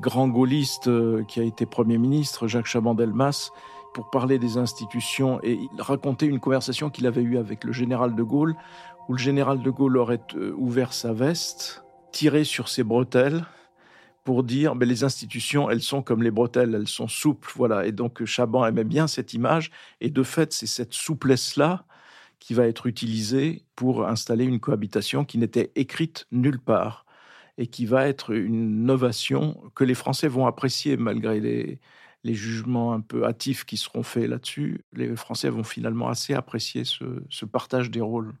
grands 0.00 0.28
gaullistes 0.28 0.88
euh, 0.88 1.22
qui 1.28 1.38
a 1.38 1.44
été 1.44 1.66
Premier 1.66 1.98
ministre, 1.98 2.48
Jacques 2.48 2.66
Chaban-Delmas, 2.66 3.50
pour 3.94 4.10
parler 4.10 4.38
des 4.38 4.56
institutions 4.56 5.40
et 5.42 5.60
raconter 5.78 6.26
une 6.26 6.40
conversation 6.40 6.90
qu'il 6.90 7.06
avait 7.06 7.22
eue 7.22 7.38
avec 7.38 7.62
le 7.62 7.72
général 7.72 8.16
de 8.16 8.22
Gaulle, 8.24 8.56
où 9.08 9.12
le 9.12 9.18
général 9.18 9.62
de 9.62 9.70
Gaulle 9.70 9.96
aurait 9.96 10.20
euh, 10.34 10.52
ouvert 10.56 10.92
sa 10.92 11.12
veste, 11.12 11.84
tiré 12.10 12.42
sur 12.42 12.68
ses 12.68 12.82
bretelles, 12.82 13.44
pour 14.24 14.42
dire 14.42 14.74
mais 14.74 14.86
les 14.86 15.04
institutions, 15.04 15.70
elles 15.70 15.82
sont 15.82 16.02
comme 16.02 16.22
les 16.22 16.30
bretelles, 16.30 16.74
elles 16.74 16.88
sont 16.88 17.08
souples, 17.08 17.50
voilà. 17.56 17.86
Et 17.86 17.92
donc 17.92 18.24
Chaban 18.24 18.66
aimait 18.66 18.84
bien 18.84 19.06
cette 19.06 19.34
image, 19.34 19.70
et 20.00 20.10
de 20.10 20.22
fait, 20.22 20.52
c'est 20.52 20.66
cette 20.66 20.94
souplesse-là 20.94 21.84
qui 22.38 22.54
va 22.54 22.66
être 22.66 22.86
utilisée 22.86 23.64
pour 23.76 24.06
installer 24.06 24.44
une 24.44 24.60
cohabitation 24.60 25.24
qui 25.24 25.38
n'était 25.38 25.72
écrite 25.74 26.26
nulle 26.32 26.60
part 26.60 27.04
et 27.58 27.66
qui 27.66 27.84
va 27.86 28.08
être 28.08 28.32
une 28.34 28.84
novation 28.84 29.70
que 29.74 29.84
les 29.84 29.94
Français 29.94 30.28
vont 30.28 30.46
apprécier 30.46 30.96
malgré 30.96 31.40
les, 31.40 31.80
les 32.24 32.34
jugements 32.34 32.92
un 32.94 33.00
peu 33.00 33.26
hâtifs 33.26 33.64
qui 33.64 33.76
seront 33.76 34.02
faits 34.02 34.28
là-dessus. 34.28 34.84
Les 34.94 35.14
Français 35.16 35.50
vont 35.50 35.64
finalement 35.64 36.08
assez 36.08 36.32
apprécier 36.34 36.84
ce, 36.84 37.04
ce 37.28 37.44
partage 37.44 37.90
des 37.90 38.00
rôles. 38.00 38.32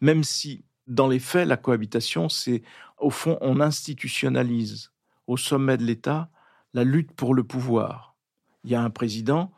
Même 0.00 0.24
si, 0.24 0.64
dans 0.86 1.08
les 1.08 1.18
faits, 1.18 1.48
la 1.48 1.56
cohabitation, 1.56 2.28
c'est 2.28 2.62
au 2.98 3.10
fond, 3.10 3.38
on 3.40 3.60
institutionnalise 3.60 4.90
au 5.26 5.36
sommet 5.36 5.76
de 5.76 5.84
l'État 5.84 6.30
la 6.74 6.84
lutte 6.84 7.12
pour 7.12 7.34
le 7.34 7.42
pouvoir. 7.42 8.16
Il 8.64 8.70
y 8.70 8.74
a 8.74 8.82
un 8.82 8.90
président 8.90 9.52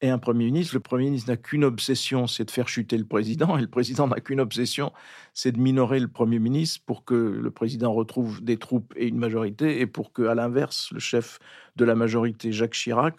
et 0.00 0.10
un 0.10 0.18
Premier 0.18 0.46
ministre. 0.46 0.74
Le 0.74 0.80
Premier 0.80 1.04
ministre 1.06 1.30
n'a 1.30 1.36
qu'une 1.36 1.64
obsession, 1.64 2.26
c'est 2.26 2.44
de 2.44 2.50
faire 2.50 2.68
chuter 2.68 2.98
le 2.98 3.04
président, 3.06 3.56
et 3.58 3.60
le 3.60 3.68
président 3.68 4.06
n'a 4.06 4.20
qu'une 4.20 4.40
obsession, 4.40 4.92
c'est 5.32 5.52
de 5.52 5.58
minorer 5.58 6.00
le 6.00 6.08
Premier 6.08 6.38
ministre 6.38 6.82
pour 6.86 7.04
que 7.04 7.14
le 7.14 7.50
président 7.50 7.92
retrouve 7.92 8.42
des 8.42 8.58
troupes 8.58 8.92
et 8.96 9.06
une 9.08 9.18
majorité, 9.18 9.80
et 9.80 9.86
pour 9.86 10.12
que, 10.12 10.22
à 10.22 10.34
l'inverse, 10.34 10.90
le 10.92 11.00
chef 11.00 11.38
de 11.76 11.84
la 11.84 11.94
majorité, 11.94 12.52
Jacques 12.52 12.74
Chirac, 12.74 13.16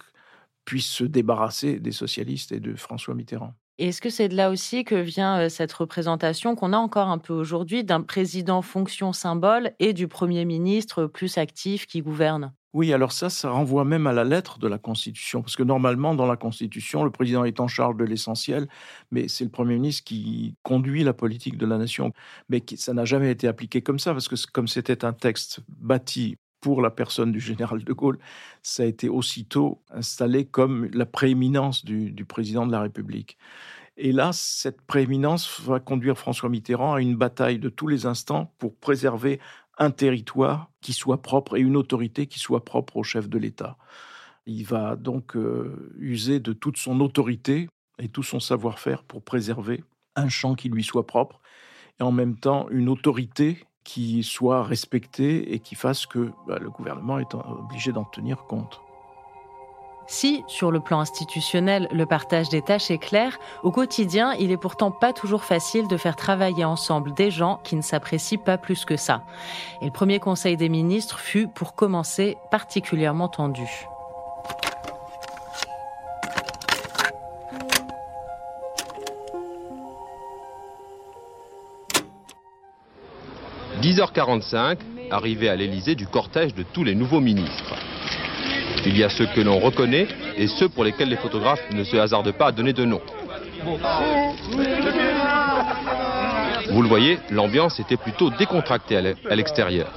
puisse 0.65 0.87
se 0.87 1.03
débarrasser 1.03 1.79
des 1.79 1.91
socialistes 1.91 2.51
et 2.51 2.59
de 2.59 2.75
François 2.75 3.13
Mitterrand. 3.13 3.53
Est-ce 3.77 4.00
que 4.00 4.10
c'est 4.10 4.29
de 4.29 4.36
là 4.38 4.51
aussi 4.51 4.86
que 4.86 4.96
vient 4.96 5.38
euh, 5.41 5.50
cette 5.50 5.74
représentation 5.74 6.55
qu'on 6.55 6.72
a 6.72 6.77
encore 6.77 7.10
un 7.10 7.17
peu 7.17 7.34
aujourd'hui 7.34 7.84
d'un 7.84 8.01
président 8.01 8.62
fonction 8.62 9.12
symbole 9.12 9.74
et 9.79 9.91
du 9.91 10.08
Premier 10.08 10.46
ministre 10.46 11.08
plus 11.08 11.38
actif 11.38 11.86
qui 11.86 12.01
gouverne? 12.01 12.53
Oui, 12.72 12.94
alors 12.94 13.12
ça, 13.12 13.29
ça 13.29 13.50
renvoie 13.50 13.84
même 13.84 14.08
à 14.08 14.13
la 14.13 14.24
lettre 14.24 14.60
de 14.60 14.67
la 14.67 14.77
Constitution, 14.77 15.41
parce 15.41 15.55
que 15.58 15.63
normalement, 15.63 16.13
dans 16.15 16.25
la 16.25 16.38
Constitution, 16.38 17.03
le 17.03 17.12
président 17.12 17.44
est 17.46 17.60
en 17.60 17.67
charge 17.67 17.98
de 17.98 18.05
l'essentiel, 18.05 18.67
mais 19.12 19.27
c'est 19.27 19.46
le 19.46 19.50
Premier 19.50 19.75
ministre 19.75 20.03
qui 20.05 20.55
conduit 20.63 21.03
la 21.03 21.13
politique 21.13 21.58
de 21.58 21.65
la 21.65 21.77
nation. 21.77 22.12
Mais 22.50 22.63
ça 22.77 22.94
n'a 22.94 23.05
jamais 23.05 23.32
été 23.32 23.48
appliqué 23.48 23.82
comme 23.82 24.00
ça, 24.00 24.13
parce 24.13 24.27
que 24.29 24.36
comme 24.53 24.67
c'était 24.67 25.03
un 25.05 25.13
texte 25.13 25.62
bâti 25.67 26.38
pour 26.65 26.81
la 26.81 26.89
personne 26.89 27.31
du 27.31 27.39
général 27.39 27.84
de 27.84 27.93
Gaulle, 27.93 28.17
ça 28.63 28.81
a 28.81 28.88
été 28.88 29.07
aussitôt 29.07 29.84
installé 29.91 30.45
comme 30.45 30.89
la 30.95 31.05
prééminence 31.05 31.86
du, 31.86 32.25
président 32.27 32.65
de 32.65 32.72
la 32.72 32.81
République. 32.81 33.38
Et 33.98 34.12
là, 34.12 34.31
cette 34.34 34.81
prééminence 34.81 35.62
va 35.62 35.79
conduire 35.79 36.17
François 36.17 36.50
Mitterrand 36.50 36.95
à 36.95 37.01
une 37.01 37.17
bataille 37.17 37.60
de 37.60 37.69
tous 37.69 37.86
les 37.86 38.07
instants 38.07 38.51
pour 38.57 38.75
préserver 38.75 39.39
un 39.77 39.91
territoire 39.91 40.72
qui 40.81 40.91
soit 40.91 41.22
propre 41.22 41.55
et 41.55 41.60
une 41.60 41.77
autorité 41.77 42.25
qui 42.25 42.39
soit 42.39 42.65
propre 42.65 42.98
au 42.98 43.03
chef 43.03 43.29
de 43.29 43.38
l'État. 43.38 43.77
Il 44.48 44.65
va 44.65 44.95
donc 44.95 45.36
euh, 45.36 45.93
user 46.00 46.39
de 46.39 46.51
toute 46.51 46.77
son 46.77 47.00
autorité 47.00 47.69
et 48.00 48.10
tout 48.10 48.24
son 48.24 48.39
savoir-faire 48.39 49.03
pour 49.03 49.22
préserver 49.22 49.84
un 50.15 50.29
champ 50.29 50.55
qui 50.55 50.69
lui 50.69 50.84
soit 50.84 51.05
propre 51.05 51.41
et 52.00 52.03
en 52.03 52.12
même 52.12 52.39
temps 52.39 52.67
une 52.72 52.89
autorité 52.89 53.67
qui 53.85 54.23
soit 54.23 54.63
respectée 54.63 55.53
et 55.53 55.59
qui 55.59 55.75
fasse 55.75 56.05
que 56.05 56.33
bah, 56.47 56.57
le 56.59 56.69
gouvernement 56.69 57.19
est 57.19 57.33
obligé 57.33 57.93
d'en 57.93 58.03
tenir 58.03 58.45
compte. 58.45 58.81
Si, 60.07 60.43
sur 60.47 60.69
le 60.69 60.79
plan 60.81 60.99
institutionnel, 60.99 61.87
le 61.91 62.05
partage 62.05 62.49
des 62.49 62.61
tâches 62.61 62.91
est 62.91 62.99
clair, 62.99 63.39
au 63.63 63.71
quotidien, 63.71 64.33
il 64.33 64.51
est 64.51 64.57
pourtant 64.57 64.91
pas 64.91 65.13
toujours 65.13 65.43
facile 65.43 65.87
de 65.87 65.97
faire 65.97 66.15
travailler 66.15 66.65
ensemble 66.65 67.13
des 67.13 67.31
gens 67.31 67.59
qui 67.63 67.75
ne 67.75 67.81
s'apprécient 67.81 68.37
pas 68.37 68.57
plus 68.57 68.85
que 68.85 68.97
ça. 68.97 69.23
Et 69.81 69.85
le 69.85 69.91
premier 69.91 70.19
conseil 70.19 70.57
des 70.57 70.69
ministres 70.69 71.19
fut, 71.19 71.47
pour 71.47 71.73
commencer, 71.73 72.37
particulièrement 72.51 73.29
tendu. 73.29 73.87
«10h45, 83.85 84.79
arrivé 85.11 85.47
à 85.47 85.55
l'Élysée 85.55 85.93
du 85.93 86.07
cortège 86.07 86.55
de 86.55 86.63
tous 86.63 86.83
les 86.83 86.95
nouveaux 86.95 87.19
ministres. 87.19 87.75
Il 88.83 88.97
y 88.97 89.03
a 89.03 89.09
ceux 89.09 89.27
que 89.27 89.41
l'on 89.41 89.59
reconnaît 89.59 90.07
et 90.37 90.47
ceux 90.47 90.69
pour 90.69 90.83
lesquels 90.83 91.09
les 91.09 91.17
photographes 91.17 91.61
ne 91.71 91.83
se 91.83 91.95
hasardent 91.95 92.31
pas 92.31 92.47
à 92.47 92.51
donner 92.51 92.73
de 92.73 92.83
nom. 92.83 92.99
Vous 96.71 96.81
le 96.81 96.87
voyez, 96.87 97.19
l'ambiance 97.29 97.79
était 97.79 97.95
plutôt 97.95 98.31
décontractée 98.31 98.97
à 98.97 99.35
l'extérieur. 99.35 99.91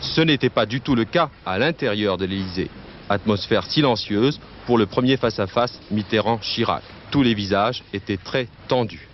Ce 0.00 0.20
n'était 0.22 0.50
pas 0.50 0.66
du 0.66 0.80
tout 0.80 0.96
le 0.96 1.04
cas 1.04 1.30
à 1.46 1.60
l'intérieur 1.60 2.18
de 2.18 2.24
l'Élysée. 2.24 2.70
Atmosphère 3.08 3.66
silencieuse 3.66 4.40
pour 4.66 4.78
le 4.78 4.86
premier 4.86 5.16
face-à-face 5.16 5.80
Mitterrand-Chirac. 5.92 6.82
Tous 7.12 7.22
les 7.22 7.34
visages 7.34 7.84
étaient 7.92 8.16
très 8.16 8.48
tendus. 8.66 9.06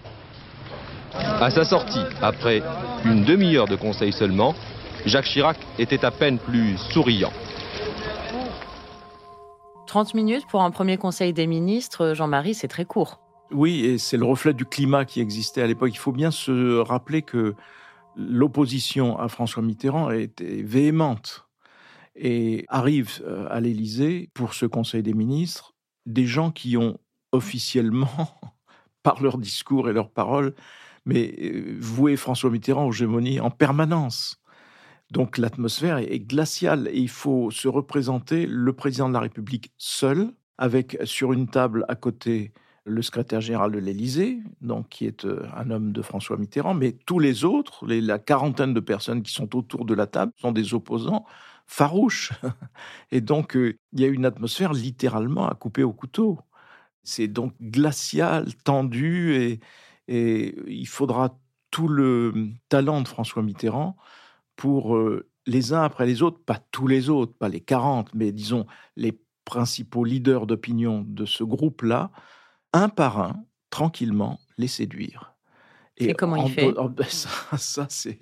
À 1.15 1.51
sa 1.51 1.65
sortie, 1.65 2.05
après 2.23 2.63
une 3.05 3.25
demi-heure 3.25 3.67
de 3.67 3.77
conseil 3.77 4.13
seulement, 4.13 4.55
Jacques 5.07 5.25
Chirac 5.25 5.59
était 5.79 6.05
à 6.05 6.11
peine 6.11 6.39
plus 6.39 6.77
souriant. 6.77 7.33
30 9.87 10.15
minutes 10.15 10.47
pour 10.49 10.63
un 10.63 10.71
premier 10.71 10.99
conseil 10.99 11.33
des 11.33 11.49
ministres, 11.49 12.15
Jean-Marie, 12.15 12.55
c'est 12.55 12.69
très 12.69 12.85
court. 12.85 13.19
Oui, 13.51 13.85
et 13.85 13.99
c'est 13.99 14.17
le 14.17 14.25
reflet 14.25 14.55
du 14.55 14.65
climat 14.65 15.05
qui 15.05 15.21
existait 15.21 15.63
à 15.63 15.67
l'époque. 15.67 15.91
Il 15.93 15.99
faut 15.99 16.13
bien 16.13 16.31
se 16.31 16.79
rappeler 16.79 17.23
que 17.23 17.55
l'opposition 18.15 19.19
à 19.19 19.27
François 19.29 19.63
Mitterrand 19.63 20.11
était 20.13 20.63
véhémente. 20.63 21.47
Et 22.15 22.67
arrivent 22.69 23.23
euh, 23.25 23.47
à 23.51 23.61
l'Élysée, 23.61 24.29
pour 24.35 24.53
ce 24.55 24.67
Conseil 24.67 25.03
des 25.03 25.15
ministres, 25.15 25.75
des 26.07 26.27
gens 26.27 26.51
qui 26.51 26.77
ont 26.77 26.99
officiellement, 27.33 28.11
par 29.03 29.23
leur 29.23 29.39
discours 29.39 29.89
et 29.89 29.93
leurs 29.93 30.11
paroles, 30.11 30.55
mais 31.05 31.35
euh, 31.41 31.77
voué 31.81 32.17
François 32.17 32.51
Mitterrand 32.51 32.87
aux 32.87 32.93
gémonies 32.93 33.41
en 33.41 33.51
permanence. 33.51 34.41
Donc 35.11 35.39
l'atmosphère 35.39 35.99
est 35.99 36.21
glaciale 36.21 36.89
et 36.93 36.99
il 36.99 37.09
faut 37.09 37.51
se 37.51 37.69
représenter 37.69 38.47
le 38.47 38.73
président 38.73 39.09
de 39.09 39.15
la 39.15 39.21
République 39.21 39.73
seul, 39.77 40.33
avec 40.59 40.97
sur 41.05 41.33
une 41.33 41.49
table 41.49 41.85
à 41.89 41.97
côté 41.97 42.53
le 42.85 43.03
secrétaire 43.03 43.41
général 43.41 43.73
de 43.73 43.79
l'Élysée, 43.79 44.39
donc 44.61 44.89
qui 44.89 45.07
est 45.07 45.25
euh, 45.25 45.47
un 45.57 45.71
homme 45.71 45.93
de 45.93 46.03
François 46.03 46.37
Mitterrand, 46.37 46.75
mais 46.75 46.93
tous 46.93 47.19
les 47.19 47.45
autres, 47.45 47.87
la 47.87 48.19
quarantaine 48.19 48.75
de 48.75 48.81
personnes 48.81 49.23
qui 49.23 49.33
sont 49.33 49.55
autour 49.57 49.85
de 49.85 49.95
la 49.95 50.07
table, 50.07 50.33
sont 50.37 50.53
des 50.53 50.75
opposants 50.75 51.25
farouches. 51.67 52.33
Et 53.13 53.21
donc 53.21 53.57
euh, 53.57 53.79
il 53.93 54.01
y 54.01 54.05
a 54.05 54.09
une 54.09 54.25
atmosphère 54.25 54.73
littéralement 54.73 55.49
à 55.49 55.55
couper 55.55 55.83
au 55.83 55.93
couteau. 55.93 56.39
C'est 57.03 57.29
donc 57.29 57.55
glacial, 57.61 58.55
tendu, 58.65 59.35
et, 59.35 59.61
et 60.11 60.57
il 60.67 60.89
faudra 60.89 61.39
tout 61.71 61.89
le 61.89 62.51
talent 62.69 63.01
de 63.01 63.09
François 63.09 63.43
Mitterrand 63.43 63.97
pour 64.57 64.97
euh, 64.97 65.31
les 65.47 65.73
uns 65.73 65.83
après 65.83 66.05
les 66.05 66.21
autres, 66.23 66.41
pas 66.45 66.59
tous 66.73 66.89
les 66.89 67.09
autres, 67.09 67.33
pas 67.33 67.49
les 67.49 67.61
40, 67.61 68.13
mais 68.15 68.33
disons 68.33 68.67
les 68.97 69.19
principaux 69.45 70.05
leaders 70.05 70.47
d'opinion 70.47 71.05
de 71.07 71.25
ce 71.25 71.45
groupe-là, 71.45 72.11
un 72.73 72.89
par 72.89 73.21
un, 73.21 73.45
tranquillement, 73.71 74.41
les 74.59 74.69
séduire. 74.69 75.35
Et, 75.97 76.15
comment 76.15 76.37
il 76.37 76.53
fait 76.53 76.73
ben, 76.91 77.07
Ça, 77.09 77.87
c'est 77.89 78.19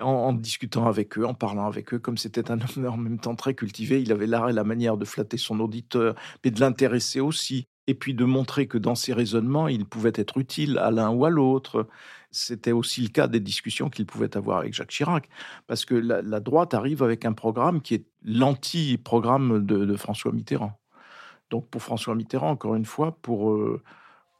en, 0.00 0.32
discutant 0.32 0.86
avec 0.86 1.18
eux, 1.18 1.26
en 1.26 1.34
parlant 1.34 1.66
avec 1.66 1.92
eux, 1.92 1.98
comme 1.98 2.16
c'était 2.16 2.50
un 2.50 2.58
homme 2.60 2.86
en 2.86 2.96
même 2.96 3.18
temps 3.18 3.34
très 3.34 3.54
cultivé, 3.54 4.00
il 4.00 4.10
avait 4.10 4.26
l'art 4.26 4.48
et 4.48 4.52
la 4.54 4.64
manière 4.64 4.96
de 4.96 5.04
flatter 5.04 5.36
son 5.36 5.60
auditeur, 5.60 6.14
mais 6.44 6.50
de 6.50 6.60
l'intéresser 6.60 7.20
aussi, 7.20 7.68
et 7.86 7.94
puis 7.94 8.14
de 8.14 8.24
montrer 8.24 8.66
que 8.66 8.78
dans 8.78 8.94
ses 8.94 9.12
raisonnements, 9.12 9.68
il 9.68 9.84
pouvait 9.84 10.12
être 10.14 10.38
utile 10.38 10.78
à 10.78 10.90
l'un 10.90 11.10
ou 11.10 11.24
à 11.24 11.30
l'autre. 11.30 11.86
C'était 12.30 12.72
aussi 12.72 13.02
le 13.02 13.08
cas 13.08 13.28
des 13.28 13.40
discussions 13.40 13.88
qu'il 13.88 14.06
pouvait 14.06 14.36
avoir 14.36 14.58
avec 14.58 14.74
Jacques 14.74 14.90
Chirac, 14.90 15.28
parce 15.66 15.84
que 15.84 15.94
la, 15.94 16.40
droite 16.40 16.74
arrive 16.74 17.02
avec 17.02 17.24
un 17.24 17.32
programme 17.32 17.80
qui 17.80 17.94
est 17.94 18.06
l'anti-programme 18.24 19.64
de, 19.64 19.96
François 19.96 20.32
Mitterrand. 20.32 20.78
Donc 21.50 21.68
pour 21.68 21.82
François 21.82 22.14
Mitterrand, 22.14 22.50
encore 22.50 22.74
une 22.74 22.84
fois, 22.84 23.16
pour 23.22 23.52
euh, 23.52 23.80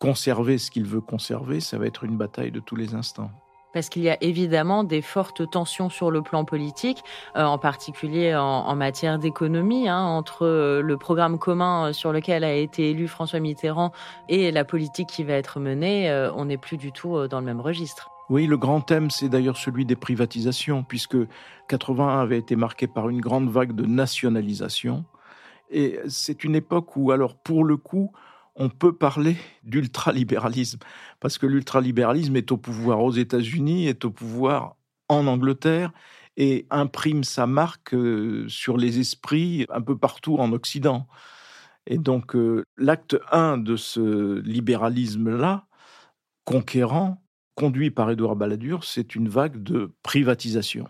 conserver 0.00 0.58
ce 0.58 0.70
qu'il 0.70 0.84
veut 0.84 1.00
conserver, 1.00 1.60
ça 1.60 1.78
va 1.78 1.86
être 1.86 2.04
une 2.04 2.16
bataille 2.16 2.50
de 2.50 2.60
tous 2.60 2.76
les 2.76 2.94
instants 2.94 3.30
parce 3.76 3.90
qu'il 3.90 4.04
y 4.04 4.08
a 4.08 4.16
évidemment 4.22 4.84
des 4.84 5.02
fortes 5.02 5.50
tensions 5.50 5.90
sur 5.90 6.10
le 6.10 6.22
plan 6.22 6.46
politique, 6.46 7.04
euh, 7.36 7.44
en 7.44 7.58
particulier 7.58 8.34
en, 8.34 8.74
matière 8.74 9.18
d'économie, 9.18 9.86
hein, 9.86 10.00
entre 10.00 10.46
euh, 10.46 10.80
le 10.80 10.96
programme 10.96 11.38
commun 11.38 11.88
euh, 11.88 11.92
sur 11.92 12.10
lequel 12.10 12.42
a 12.42 12.54
été 12.54 12.88
élu 12.88 13.06
François 13.06 13.38
Mitterrand 13.38 13.92
et 14.30 14.50
la 14.50 14.64
politique 14.64 15.10
qui 15.10 15.24
va 15.24 15.34
être 15.34 15.60
menée. 15.60 16.10
on 16.34 16.46
n'est 16.46 16.56
plus 16.56 16.78
du 16.78 16.90
tout 16.90 17.28
dans 17.28 17.38
le 17.38 17.44
même 17.44 17.60
registre. 17.60 18.08
Oui, 18.30 18.46
le 18.46 18.56
grand 18.56 18.80
thème, 18.80 19.10
c'est 19.10 19.28
d'ailleurs 19.28 19.58
celui 19.58 19.84
des 19.84 19.94
privatisations, 19.94 20.82
puisque 20.82 21.18
81 21.68 22.20
avait 22.20 22.38
été 22.38 22.56
marqué 22.56 22.86
par 22.86 23.10
une 23.10 23.20
grande 23.20 23.50
vague 23.50 23.72
de 23.72 23.84
nationalisation. 23.84 25.04
Et 25.70 25.98
c'est 26.08 26.44
une 26.44 26.54
époque 26.54 26.96
où, 26.96 27.10
alors, 27.10 27.36
pour 27.36 27.62
le 27.62 27.76
coup, 27.76 28.10
on 28.56 28.68
peut 28.68 28.94
parler 28.94 29.36
d'ultralibéralisme, 29.64 30.78
parce 31.20 31.38
que 31.38 31.46
l'ultralibéralisme 31.46 32.36
est 32.36 32.50
au 32.52 32.56
pouvoir 32.56 33.02
aux 33.02 33.12
États-Unis, 33.12 33.86
est 33.86 34.04
au 34.04 34.10
pouvoir 34.10 34.76
en 35.08 35.26
Angleterre, 35.26 35.92
et 36.36 36.66
imprime 36.70 37.24
sa 37.24 37.46
marque 37.46 37.94
euh, 37.94 38.46
sur 38.48 38.76
les 38.76 38.98
esprits 38.98 39.66
un 39.70 39.80
peu 39.80 39.96
partout 39.96 40.36
en 40.36 40.52
Occident. 40.52 41.06
Et 41.86 41.98
donc 41.98 42.34
euh, 42.34 42.64
l'acte 42.76 43.16
1 43.32 43.58
de 43.58 43.76
ce 43.76 44.40
libéralisme-là, 44.40 45.66
conquérant, 46.44 47.22
conduit 47.54 47.90
par 47.90 48.10
Édouard 48.10 48.36
Balladur, 48.36 48.84
c'est 48.84 49.14
une 49.14 49.28
vague 49.28 49.62
de 49.62 49.92
privatisation. 50.02 50.88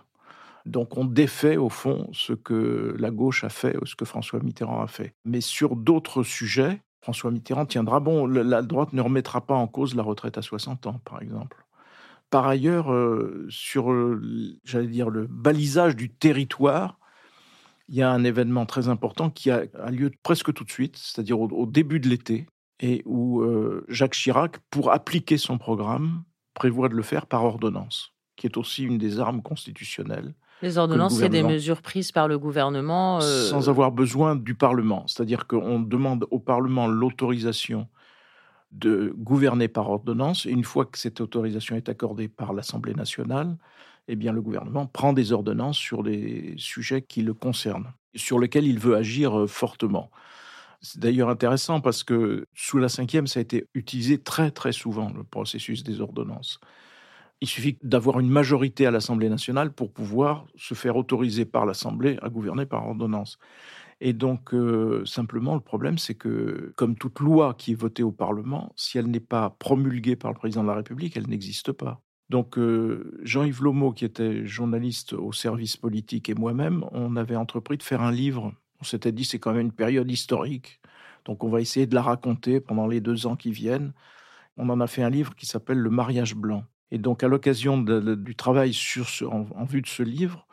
Donc 0.64 0.96
on 0.96 1.04
défait 1.04 1.56
au 1.56 1.68
fond 1.68 2.08
ce 2.12 2.32
que 2.32 2.96
la 2.98 3.12
gauche 3.12 3.44
a 3.44 3.48
fait, 3.48 3.76
ce 3.84 3.94
que 3.94 4.04
François 4.04 4.40
Mitterrand 4.40 4.82
a 4.82 4.88
fait. 4.88 5.14
Mais 5.24 5.40
sur 5.40 5.76
d'autres 5.76 6.24
sujets, 6.24 6.82
François 7.00 7.30
Mitterrand 7.30 7.66
tiendra 7.66 8.00
bon. 8.00 8.26
La 8.26 8.62
droite 8.62 8.92
ne 8.92 9.00
remettra 9.00 9.46
pas 9.46 9.54
en 9.54 9.66
cause 9.66 9.94
la 9.94 10.02
retraite 10.02 10.38
à 10.38 10.42
60 10.42 10.86
ans, 10.86 11.00
par 11.04 11.22
exemple. 11.22 11.66
Par 12.30 12.46
ailleurs, 12.46 12.92
euh, 12.92 13.46
sur, 13.48 13.92
euh, 13.92 14.20
j'allais 14.64 14.88
dire, 14.88 15.10
le 15.10 15.26
balisage 15.26 15.94
du 15.94 16.10
territoire, 16.10 16.98
il 17.88 17.94
y 17.94 18.02
a 18.02 18.10
un 18.10 18.24
événement 18.24 18.66
très 18.66 18.88
important 18.88 19.30
qui 19.30 19.50
a, 19.50 19.66
lieu 19.90 20.10
presque 20.22 20.52
tout 20.52 20.64
de 20.64 20.70
suite, 20.70 20.96
c'est-à-dire 20.96 21.38
au, 21.40 21.66
début 21.66 22.00
de 22.00 22.08
l'été, 22.08 22.46
et 22.80 23.02
où 23.06 23.42
euh, 23.42 23.84
Jacques 23.88 24.14
Chirac, 24.14 24.58
pour 24.70 24.90
appliquer 24.90 25.38
son 25.38 25.56
programme, 25.56 26.24
prévoit 26.54 26.88
de 26.88 26.94
le 26.94 27.02
faire 27.02 27.26
par 27.26 27.44
ordonnance, 27.44 28.12
qui 28.34 28.46
est 28.46 28.56
aussi 28.56 28.82
une 28.82 28.98
des 28.98 29.20
armes 29.20 29.42
constitutionnelles. 29.42 30.34
Les 30.62 30.78
ordonnances, 30.78 31.18
c'est 31.18 31.28
des 31.28 31.42
mesures 31.42 31.82
prises 31.82 32.12
par 32.12 32.28
le 32.28 32.38
gouvernement. 32.38 33.18
Euh, 33.20 33.48
Sans 33.48 33.68
avoir 33.68 33.92
besoin 33.92 34.36
du 34.36 34.54
Parlement. 34.54 35.04
C'est-à-dire 35.06 35.46
qu'on 35.46 35.80
demande 35.80 36.26
au 36.30 36.38
Parlement 36.38 36.86
l'autorisation 36.86 37.88
de 38.72 39.14
gouverner 39.16 39.68
par 39.68 39.90
ordonnance. 39.90 40.46
Et 40.46 40.50
une 40.50 40.64
fois 40.64 40.86
que 40.86 40.98
cette 40.98 41.20
autorisation 41.20 41.76
est 41.76 41.88
accordée 41.88 42.28
par 42.28 42.52
l'Assemblée 42.52 42.94
nationale, 42.94 43.56
eh 44.08 44.16
bien, 44.16 44.32
le 44.32 44.40
gouvernement 44.40 44.86
prend 44.86 45.12
des 45.12 45.32
ordonnances 45.32 45.78
sur 45.78 46.02
les 46.02 46.54
sujets 46.56 47.02
qui 47.02 47.22
le 47.22 47.34
concernent, 47.34 47.92
sur 48.14 48.38
lesquels 48.38 48.66
il 48.66 48.78
veut 48.78 48.96
agir 48.96 49.38
euh, 49.38 49.46
fortement. 49.46 50.10
C'est 50.80 51.00
d'ailleurs 51.00 51.28
intéressant 51.28 51.80
parce 51.80 52.04
que 52.04 52.46
sous 52.54 52.78
la 52.78 52.88
cinquième, 52.88 53.26
ça 53.26 53.40
a 53.40 53.42
été 53.42 53.66
utilisé 53.74 54.18
très 54.18 54.50
très 54.50 54.72
souvent, 54.72 55.10
le 55.14 55.24
processus 55.24 55.82
des 55.82 56.00
ordonnances. 56.00 56.60
Il 57.40 57.48
suffit 57.48 57.78
d'avoir 57.82 58.18
une 58.18 58.30
majorité 58.30 58.86
à 58.86 58.90
l'Assemblée 58.90 59.28
nationale 59.28 59.72
pour 59.72 59.92
pouvoir 59.92 60.46
se 60.56 60.74
faire 60.74 60.96
autoriser 60.96 61.44
par 61.44 61.66
l'Assemblée 61.66 62.18
à 62.22 62.30
gouverner 62.30 62.64
par 62.64 62.86
ordonnance. 62.86 63.38
Et 64.00 64.12
donc, 64.12 64.52
euh, 64.52 65.04
simplement, 65.06 65.54
le 65.54 65.60
problème, 65.60 65.98
c'est 65.98 66.14
que, 66.14 66.72
comme 66.76 66.96
toute 66.96 67.20
loi 67.20 67.54
qui 67.54 67.72
est 67.72 67.74
votée 67.74 68.02
au 68.02 68.12
Parlement, 68.12 68.72
si 68.76 68.98
elle 68.98 69.10
n'est 69.10 69.20
pas 69.20 69.50
promulguée 69.50 70.16
par 70.16 70.32
le 70.32 70.38
président 70.38 70.62
de 70.62 70.68
la 70.68 70.74
République, 70.74 71.16
elle 71.16 71.28
n'existe 71.28 71.72
pas. 71.72 72.02
Donc, 72.28 72.58
euh, 72.58 73.18
Jean-Yves 73.22 73.62
Lomo, 73.62 73.92
qui 73.92 74.04
était 74.04 74.44
journaliste 74.44 75.12
au 75.14 75.32
service 75.32 75.76
politique, 75.76 76.28
et 76.28 76.34
moi-même, 76.34 76.84
on 76.92 77.16
avait 77.16 77.36
entrepris 77.36 77.78
de 77.78 77.82
faire 77.82 78.02
un 78.02 78.12
livre. 78.12 78.52
On 78.80 78.84
s'était 78.84 79.12
dit, 79.12 79.24
c'est 79.24 79.38
quand 79.38 79.52
même 79.52 79.66
une 79.66 79.72
période 79.72 80.10
historique. 80.10 80.80
Donc, 81.24 81.44
on 81.44 81.48
va 81.48 81.60
essayer 81.60 81.86
de 81.86 81.94
la 81.94 82.02
raconter 82.02 82.60
pendant 82.60 82.86
les 82.86 83.00
deux 83.00 83.26
ans 83.26 83.36
qui 83.36 83.50
viennent. 83.50 83.92
On 84.56 84.68
en 84.68 84.80
a 84.80 84.86
fait 84.86 85.02
un 85.02 85.10
livre 85.10 85.34
qui 85.34 85.46
s'appelle 85.46 85.78
Le 85.78 85.90
mariage 85.90 86.34
blanc. 86.34 86.64
Et 86.90 86.98
donc, 86.98 87.24
à 87.24 87.28
l'occasion 87.28 87.78
du 87.78 88.36
travail 88.36 88.72
sur 88.72 89.08
en, 89.32 89.64
vue 89.64 89.82
de 89.82 89.88
ce 89.88 90.02
livre, 90.02 90.46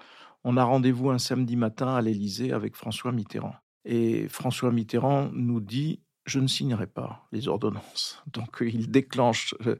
on 0.44 0.58
a 0.58 0.64
rendez-vous 0.64 1.10
un 1.10 1.20
samedi 1.20 1.56
matin 1.56 1.96
à 1.96 2.02
l'Élysée 2.02 2.52
avec 2.52 2.76
François 2.76 3.12
Mitterrand. 3.12 3.56
Et 3.86 4.28
François 4.30 4.72
Mitterrand 4.72 5.30
nous 5.34 5.60
dit 5.60 6.00
Je 6.26 6.40
ne 6.40 6.48
signerai 6.48 6.88
pas 6.88 7.28
les 7.32 7.48
ordonnances. 7.48 8.24
Donc, 8.32 8.58
il 8.62 8.90
déclenche 8.90 9.54
euh, 9.66 9.76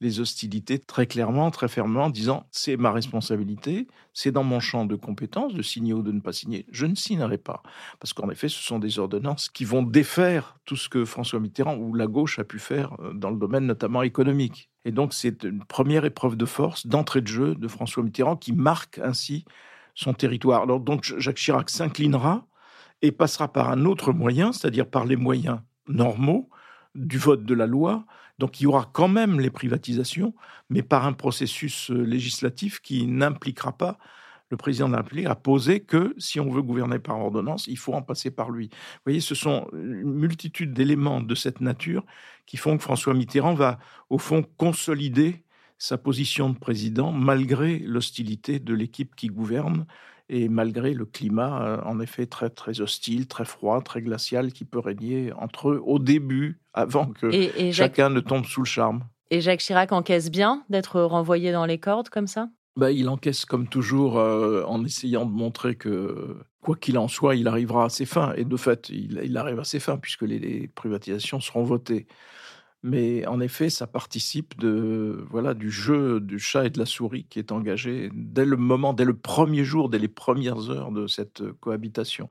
les 0.00 0.20
hostilités 0.20 0.78
très 0.78 1.06
clairement, 1.06 1.50
très 1.50 1.68
fermement, 1.68 2.04
en 2.04 2.10
disant 2.10 2.46
c'est 2.52 2.76
ma 2.76 2.92
responsabilité, 2.92 3.88
c'est 4.14 4.30
dans 4.30 4.44
mon 4.44 4.60
champ 4.60 4.84
de 4.84 4.94
compétences 4.94 5.54
de 5.54 5.62
signer 5.62 5.92
ou 5.92 6.02
de 6.02 6.12
ne 6.12 6.20
pas 6.20 6.32
signer. 6.32 6.66
Je 6.70 6.86
ne 6.86 6.94
signerai 6.94 7.38
pas. 7.38 7.62
Parce 7.98 8.12
qu'en 8.12 8.30
effet, 8.30 8.48
ce 8.48 8.62
sont 8.62 8.78
des 8.78 8.98
ordonnances 8.98 9.48
qui 9.48 9.64
vont 9.64 9.82
défaire 9.82 10.56
tout 10.64 10.76
ce 10.76 10.88
que 10.88 11.04
François 11.04 11.40
Mitterrand 11.40 11.76
ou 11.76 11.94
la 11.94 12.06
gauche 12.06 12.38
a 12.38 12.44
pu 12.44 12.58
faire 12.58 12.96
euh, 13.00 13.12
dans 13.12 13.30
le 13.30 13.38
domaine 13.38 13.66
notamment 13.66 14.02
économique. 14.02 14.70
Et 14.88 14.90
donc, 14.90 15.12
c'est 15.12 15.44
une 15.44 15.62
première 15.64 16.06
épreuve 16.06 16.34
de 16.34 16.46
force, 16.46 16.86
d'entrée 16.86 17.20
de 17.20 17.26
jeu 17.26 17.54
de 17.54 17.68
François 17.68 18.02
Mitterrand 18.02 18.36
qui 18.36 18.54
marque 18.54 18.98
ainsi 18.98 19.44
son 19.94 20.14
territoire. 20.14 20.62
Alors, 20.62 20.80
donc, 20.80 21.04
Jacques 21.18 21.36
Chirac 21.36 21.68
s'inclinera 21.68 22.46
et 23.02 23.12
passera 23.12 23.52
par 23.52 23.68
un 23.68 23.84
autre 23.84 24.14
moyen, 24.14 24.50
c'est-à-dire 24.50 24.86
par 24.86 25.04
les 25.04 25.16
moyens 25.16 25.58
normaux 25.88 26.48
du 26.94 27.18
vote 27.18 27.44
de 27.44 27.52
la 27.52 27.66
loi, 27.66 28.06
donc 28.38 28.60
il 28.60 28.64
y 28.64 28.66
aura 28.66 28.88
quand 28.90 29.08
même 29.08 29.40
les 29.40 29.50
privatisations, 29.50 30.32
mais 30.70 30.80
par 30.80 31.04
un 31.04 31.12
processus 31.12 31.90
euh, 31.90 32.02
législatif 32.02 32.80
qui 32.80 33.06
n'impliquera 33.06 33.76
pas 33.76 33.98
le 34.50 34.56
président 34.56 34.88
de 34.88 34.92
la 34.92 34.98
République 34.98 35.26
à 35.26 35.34
poser 35.34 35.80
que 35.80 36.14
si 36.18 36.40
on 36.40 36.50
veut 36.50 36.62
gouverner 36.62 36.98
par 36.98 37.18
ordonnance, 37.18 37.66
il 37.66 37.78
faut 37.78 37.92
en 37.92 38.02
passer 38.02 38.30
par 38.30 38.50
lui. 38.50 38.68
Vous 38.70 39.00
voyez, 39.06 39.20
ce 39.20 39.34
sont 39.34 39.68
une 39.72 40.14
multitude 40.14 40.72
d'éléments 40.72 41.20
de 41.20 41.34
cette 41.34 41.60
nature 41.60 42.04
qui 42.46 42.56
font 42.56 42.76
que 42.76 42.82
François 42.82 43.14
Mitterrand 43.14 43.54
va, 43.54 43.78
au 44.08 44.18
fond, 44.18 44.44
consolider 44.56 45.44
sa 45.78 45.98
position 45.98 46.50
de 46.50 46.58
président 46.58 47.12
malgré 47.12 47.78
l'hostilité 47.78 48.58
de 48.58 48.74
l'équipe 48.74 49.14
qui 49.14 49.28
gouverne 49.28 49.86
et 50.30 50.48
malgré 50.48 50.92
le 50.92 51.06
climat, 51.06 51.62
euh, 51.62 51.80
en 51.84 52.00
effet, 52.00 52.26
très, 52.26 52.50
très 52.50 52.80
hostile, 52.80 53.26
très 53.26 53.44
froid, 53.44 53.80
très 53.80 54.02
glacial 54.02 54.52
qui 54.52 54.64
peut 54.64 54.78
régner 54.78 55.32
entre 55.32 55.70
eux 55.70 55.82
au 55.84 55.98
début, 55.98 56.60
avant 56.74 57.06
que 57.06 57.30
chacun 57.72 58.10
ne 58.10 58.20
tombe 58.20 58.44
sous 58.44 58.62
le 58.62 58.66
charme. 58.66 59.04
Et 59.30 59.40
Jacques 59.40 59.60
Chirac 59.60 59.92
encaisse 59.92 60.30
bien 60.30 60.64
d'être 60.68 61.00
renvoyé 61.00 61.52
dans 61.52 61.64
les 61.64 61.78
cordes 61.78 62.08
comme 62.08 62.26
ça? 62.26 62.48
Bah, 62.78 62.92
il 62.92 63.08
encaisse 63.08 63.44
comme 63.44 63.68
toujours 63.68 64.16
en 64.16 64.84
essayant 64.84 65.26
de 65.26 65.32
montrer 65.32 65.76
que, 65.76 66.36
quoi 66.62 66.76
qu'il 66.76 66.98
en 66.98 67.08
soit, 67.08 67.36
il 67.36 67.48
arrivera 67.48 67.84
à 67.84 67.88
ses 67.88 68.06
fins. 68.06 68.32
Et 68.36 68.44
de 68.44 68.56
fait, 68.56 68.88
il, 68.88 69.36
arrive 69.36 69.58
à 69.60 69.64
ses 69.64 69.80
fins 69.80 69.98
puisque 69.98 70.22
les 70.22 70.68
privatisations 70.68 71.40
seront 71.40 71.64
votées. 71.64 72.06
Mais 72.82 73.26
en 73.26 73.40
effet, 73.40 73.70
ça 73.70 73.86
participe 73.86 74.58
de 74.58 75.26
voilà 75.30 75.54
du 75.54 75.70
jeu 75.70 76.20
du 76.20 76.38
chat 76.38 76.66
et 76.66 76.70
de 76.70 76.78
la 76.78 76.86
souris 76.86 77.24
qui 77.24 77.40
est 77.40 77.50
engagé 77.50 78.10
dès 78.14 78.44
le 78.44 78.56
moment, 78.56 78.92
dès 78.94 79.04
le 79.04 79.16
premier 79.16 79.64
jour, 79.64 79.88
dès 79.88 79.98
les 79.98 80.08
premières 80.08 80.70
heures 80.70 80.92
de 80.92 81.08
cette 81.08 81.42
cohabitation. 81.60 82.30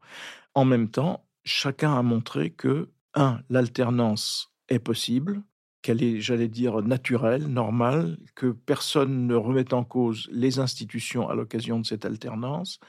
En 0.53 0.63
même 0.63 0.89
temps, 0.89 1.25
chacun 1.43 1.93
a 1.97 2.01
montré 2.01 2.51
que 2.51 2.89
un, 3.13 3.41
l'alternance 3.49 4.53
est 4.69 4.79
possible, 4.79 5.41
qu'elle 5.87 6.03
est, 6.03 6.19
j'allais 6.19 6.49
dire, 6.49 6.81
naturelle, 6.81 7.47
normale, 7.47 8.17
que 8.35 8.47
personne 8.47 9.25
ne 9.25 9.35
remet 9.35 9.73
en 9.73 9.85
cause 9.85 10.27
les 10.33 10.59
institutions 10.59 11.29
à 11.29 11.33
l'occasion 11.33 11.79
de 11.79 11.85
cette 11.85 12.03
alternance, 12.03 12.81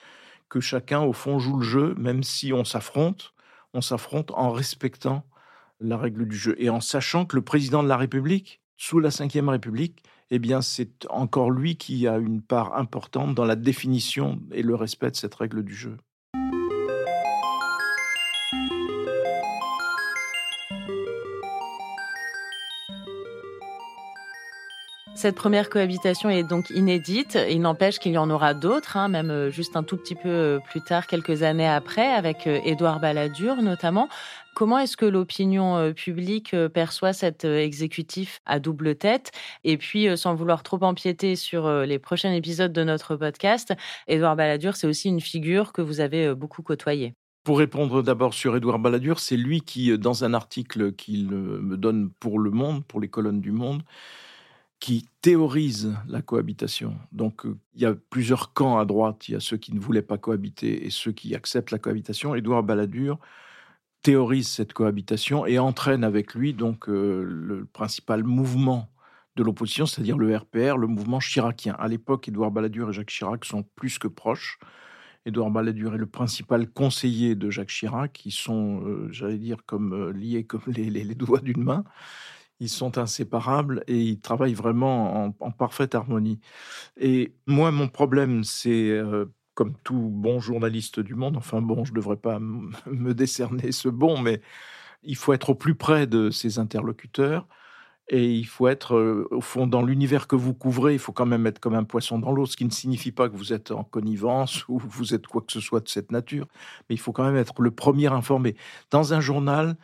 que 0.49 0.59
chacun, 0.59 1.03
au 1.03 1.13
fond, 1.13 1.39
joue 1.39 1.59
le 1.59 1.65
jeu, 1.65 1.95
même 1.97 2.25
si 2.25 2.53
on 2.53 2.65
s'affronte, 2.65 3.35
on 3.73 3.83
s'affronte 3.83 4.33
en 4.33 4.51
respectant 4.51 5.25
la 5.79 5.97
règle 5.97 6.27
du 6.27 6.37
jeu. 6.37 6.57
Et 6.59 6.71
en 6.71 6.81
sachant 6.81 7.25
que 7.25 7.37
le 7.37 7.43
président 7.43 7.85
de 7.85 7.89
la 7.89 7.97
République, 7.97 8.61
sous 8.77 8.99
la 8.99 9.11
Ve 9.11 9.49
République, 9.49 10.03
eh 10.33 10.41
bien, 10.41 10.61
c'est 10.61 11.07
encore 11.09 11.53
lui 11.53 11.77
qui 11.77 12.09
a 12.09 12.19
une 12.19 12.43
part 12.43 12.77
importante 12.77 13.33
dans 13.37 13.45
la 13.45 13.55
définition 13.55 14.41
et 14.51 14.65
le 14.65 14.75
respect 14.75 15.13
de 15.13 15.17
cette 15.17 15.37
règle 15.37 15.63
du 15.63 15.77
jeu. 15.77 15.99
Cette 25.19 25.35
première 25.35 25.69
cohabitation 25.69 26.31
est 26.31 26.45
donc 26.45 26.71
inédite. 26.71 27.37
Il 27.51 27.61
n'empêche 27.61 27.99
qu'il 27.99 28.13
y 28.13 28.19
en 28.19 28.31
aura 28.31 28.55
d'autres, 28.55 28.97
hein, 28.97 29.09
même 29.09 29.33
euh, 29.33 29.51
juste 29.51 29.75
un 29.75 29.83
tout 29.83 29.97
petit 29.97 30.15
peu 30.15 30.29
euh, 30.29 30.59
plus 30.61 30.81
tard, 30.81 31.09
quelques 31.09 31.43
années 31.43 31.67
après, 31.67 32.07
avec 32.07 32.47
euh, 32.47 32.61
Édouard 32.65 33.01
Balladur 33.01 33.61
notamment. 33.61 34.09
Comment 34.55 34.79
est-ce 34.79 34.97
que 34.97 35.05
l'opinion 35.05 35.93
publique 35.93 36.55
perçoit 36.73 37.13
cet 37.13 37.45
exécutif 37.45 38.41
à 38.47 38.61
double 38.61 38.95
tête? 38.95 39.33
Et 39.65 39.77
puis, 39.77 40.17
sans 40.17 40.35
vouloir 40.35 40.65
trop 40.65 40.83
empiéter 40.83 41.37
sur 41.37 41.71
les 41.83 42.01
prochains 42.01 42.33
épisodes 42.33 42.73
de 42.73 42.83
notre 42.83 43.15
podcast, 43.15 43.73
Édouard 44.09 44.35
Balladur, 44.35 44.75
c'est 44.75 44.89
aussi 44.89 45.11
une 45.11 45.21
figure 45.21 45.73
que 45.73 45.81
vous 45.81 46.01
avez 46.01 46.35
beaucoup 46.35 46.63
côtoyée. 46.63 47.15
Pour 47.45 47.59
répondre 47.59 48.03
d'abord 48.03 48.35
sur 48.35 48.57
Édouard 48.57 48.81
Balladur, 48.81 49.21
c'est 49.21 49.37
lui 49.37 49.61
qui, 49.61 49.97
dans 49.97 50.25
un 50.25 50.35
article 50.35 50.93
qu'il 50.93 51.29
me 51.29 51.77
donne 51.77 52.11
pour 52.19 52.41
Le 52.41 52.51
Monde, 52.51 52.85
pour 52.85 52.99
les 52.99 53.09
colonnes 53.09 53.41
du 53.41 53.53
Monde, 53.53 53.83
qui 54.81 55.09
théorise 55.23 55.97
la 56.07 56.23
cohabitation. 56.23 56.97
Donc 57.13 57.47
euh, 57.47 57.59
il 57.75 57.83
y 57.83 57.87
a 57.87 57.95
plusieurs 58.11 58.53
camps 58.53 58.79
à 58.79 58.85
droite. 58.85 59.29
Il 59.29 59.33
y 59.33 59.35
a 59.35 59.41
ceux 59.41 59.57
qui 59.57 59.75
ne 59.75 59.81
voulaient 59.81 60.03
pas 60.03 60.19
cohabiter 60.19 60.87
et 60.87 60.91
ceux 60.91 61.13
qui 61.13 61.35
acceptent 61.35 61.73
la 61.73 61.79
cohabitation. 61.79 62.35
Édouard 62.35 62.63
Balladur 62.63 63.19
théorise 64.03 64.49
cette 64.49 64.73
cohabitation 64.73 65.45
et 65.47 65.59
entraîne 65.59 66.05
avec 66.05 66.35
lui 66.35 66.55
donc 66.55 66.89
euh, 66.89 67.25
le 67.25 67.65
principal 67.65 68.23
mouvement 68.23 68.89
de 69.35 69.43
l'opposition, 69.43 69.87
c'est-à-dire 69.87 70.19
le 70.19 70.37
RPR, 70.37 70.77
le 70.77 70.87
mouvement 70.87 71.21
chiracien. 71.21 71.75
À 71.79 71.89
l'époque, 71.89 72.29
Édouard 72.29 72.51
Balladur 72.51 72.91
et 72.91 72.93
Jacques 72.93 73.11
Chirac 73.11 73.45
sont 73.45 73.65
plus 73.77 73.99
que 73.99 74.09
proches. 74.09 74.59
Édouard 75.27 75.51
Balladur 75.51 75.95
est 75.95 75.99
le 75.99 76.07
principal 76.07 76.69
conseiller 76.69 77.35
de 77.35 77.51
Jacques 77.51 77.69
Chirac, 77.69 78.13
qui 78.13 78.31
sont, 78.31 78.83
euh, 78.85 79.09
j'allais 79.13 79.39
dire, 79.39 79.59
comme 79.67 80.11
liés 80.11 80.45
comme 80.45 80.63
les 80.67 81.15
doigts 81.15 81.41
d'une 81.41 81.63
main 81.63 81.85
ils 82.61 82.69
sont 82.69 82.99
inséparables 82.99 83.85
et 83.87 83.99
ils 83.99 84.21
travaillent 84.21 84.55
vraiment 84.55 85.35
en, 85.41 85.51
parfaite 85.53 85.95
harmonie. 85.95 86.41
Et 86.99 87.35
moi, 87.47 87.71
mon 87.71 87.89
problème, 87.89 88.45
c'est, 88.45 88.91
euh, 88.91 89.27
comme 89.55 89.75
tout 89.85 90.11
bon 90.13 90.41
journaliste 90.41 91.01
du 91.01 91.15
monde, 91.15 91.37
enfin 91.37 91.63
bon, 91.63 91.85
je 91.85 91.93
ne 91.93 91.97
devrais 91.97 92.17
pas 92.17 92.39
me 92.87 93.13
décerner 93.15 93.73
ce 93.73 93.89
bon, 93.89 94.21
mais 94.21 94.41
il 95.03 95.17
faut 95.17 95.33
être 95.33 95.51
au 95.51 95.55
plus 95.55 95.75
près 95.75 96.07
de 96.07 96.31
ses 96.31 96.59
interlocuteurs. 96.59 97.47
Et 98.11 98.33
il 98.33 98.47
faut 98.47 98.69
être, 98.69 98.97
euh, 98.97 99.29
au 99.31 99.43
fond, 99.43 99.67
dans 99.67 99.83
l'univers 99.83 100.29
que 100.29 100.37
vous 100.37 100.55
couvrez, 100.55 100.95
il 100.95 100.99
faut 100.99 101.13
quand 101.13 101.27
même 101.27 101.47
être 101.47 101.59
comme 101.59 101.75
un 101.75 101.85
poisson 101.85 102.19
dans 102.19 102.33
l'eau, 102.33 102.47
ce 102.47 102.57
qui 102.57 102.65
ne 102.65 102.71
signifie 102.71 103.13
pas 103.13 103.29
que 103.29 103.37
vous 103.37 103.53
êtes 103.53 103.71
en 103.71 103.85
connivence 103.85 104.67
ou 104.69 104.79
vous 104.79 105.15
êtes 105.15 105.27
quoi 105.27 105.43
que 105.43 105.53
ce 105.53 105.61
soit 105.61 105.81
de 105.81 105.89
cette 105.89 106.11
nature, 106.11 106.47
mais 106.89 106.95
il 106.95 106.99
faut 106.99 107.13
quand 107.13 107.25
même 107.25 107.37
être 107.37 107.61
le 107.61 107.71
premier 107.71 108.11
informé. 108.11 108.57
Dans 108.91 109.13
un 109.13 109.21
journal, 109.21 109.77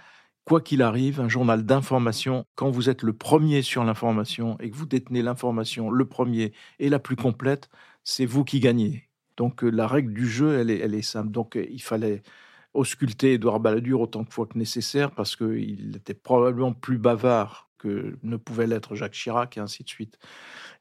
quoi 0.45 0.61
qu'il 0.61 0.83
arrive, 0.83 1.21
un 1.21 1.29
journal 1.29 1.65
d'information, 1.65 2.47
quand 2.55 2.71
vous 2.71 2.91
êtes 2.91 3.03
le 3.03 3.13
premier 3.13 3.63
sur 3.63 3.85
l'information 3.85 4.59
et 4.61 4.71
que 4.71 4.77
vous 4.77 4.87
détenez 4.87 5.23
l'information 5.23 5.91
le 5.91 6.05
premier 6.07 6.53
et 6.79 6.89
la 6.89 6.99
plus 6.99 7.17
complète, 7.17 7.71
c'est 8.05 8.27
vous 8.27 8.45
qui 8.45 8.61
gagnez. 8.61 9.09
Donc 9.37 9.65
euh, 9.65 9.71
la 9.71 9.87
règle 9.87 10.13
du 10.13 10.29
jeu, 10.29 10.59
elle 10.59 10.71
est, 10.71 11.03
simple. 11.03 11.31
Donc 11.31 11.57
euh, 11.57 11.67
il 11.71 11.83
fallait 11.83 12.23
ausculter 12.75 13.35
Édouard 13.35 13.61
Balladur 13.61 14.01
autant 14.01 14.23
de 14.23 14.31
fois 14.31 14.47
que 14.47 14.59
nécessaire 14.59 15.11
parce 15.13 15.37
qu'il 15.37 15.97
était 15.97 16.15
probablement 16.15 16.73
plus 16.73 16.99
bavard 16.99 17.71
que 17.79 18.19
ne 18.23 18.37
pouvait 18.37 18.67
l'être 18.67 18.95
Jacques 18.95 19.13
Chirac 19.13 19.57
et 19.57 19.61
ainsi 19.61 19.85
de 19.85 19.89
suite. 19.89 20.19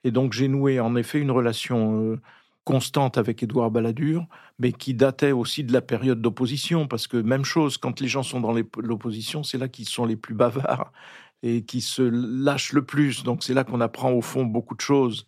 Et 0.04 0.12
donc 0.12 0.34
j'ai 0.34 0.48
noué 0.48 0.80
en 0.80 0.96
effet 0.96 1.20
une 1.20 1.32
relation 1.32 2.02
euh, 2.02 2.22
constante 2.64 3.18
avec 3.18 3.44
Édouard 3.44 3.72
Balladur, 3.72 4.26
mais 4.60 4.72
qui 4.72 4.94
datait 4.94 5.32
aussi 5.32 5.64
de 5.64 5.74
la 5.74 5.82
période 5.82 6.22
d'opposition, 6.22 6.88
parce 6.88 7.08
que 7.08 7.18
même 7.18 7.46
chose, 7.46 7.78
quand 7.78 8.00
les 8.00 8.08
gens 8.08 8.24
sont 8.24 8.40
dans 8.40 8.54
l'opposition, 8.78 9.44
c'est 9.44 9.58
là 9.58 9.68
qu'ils 9.68 9.90
sont 9.90 10.06
les 10.06 10.16
plus 10.16 10.34
bavards, 10.34 10.92
et 11.44 11.64
qui 11.64 11.82
se 11.82 12.02
lâche 12.02 12.72
le 12.72 12.84
plus. 12.84 13.24
Donc 13.24 13.44
c'est 13.44 13.54
là 13.54 13.64
qu'on 13.64 13.82
apprend 13.82 14.12
au 14.12 14.22
fond 14.22 14.46
beaucoup 14.46 14.76
de 14.76 14.82
choses 14.82 15.28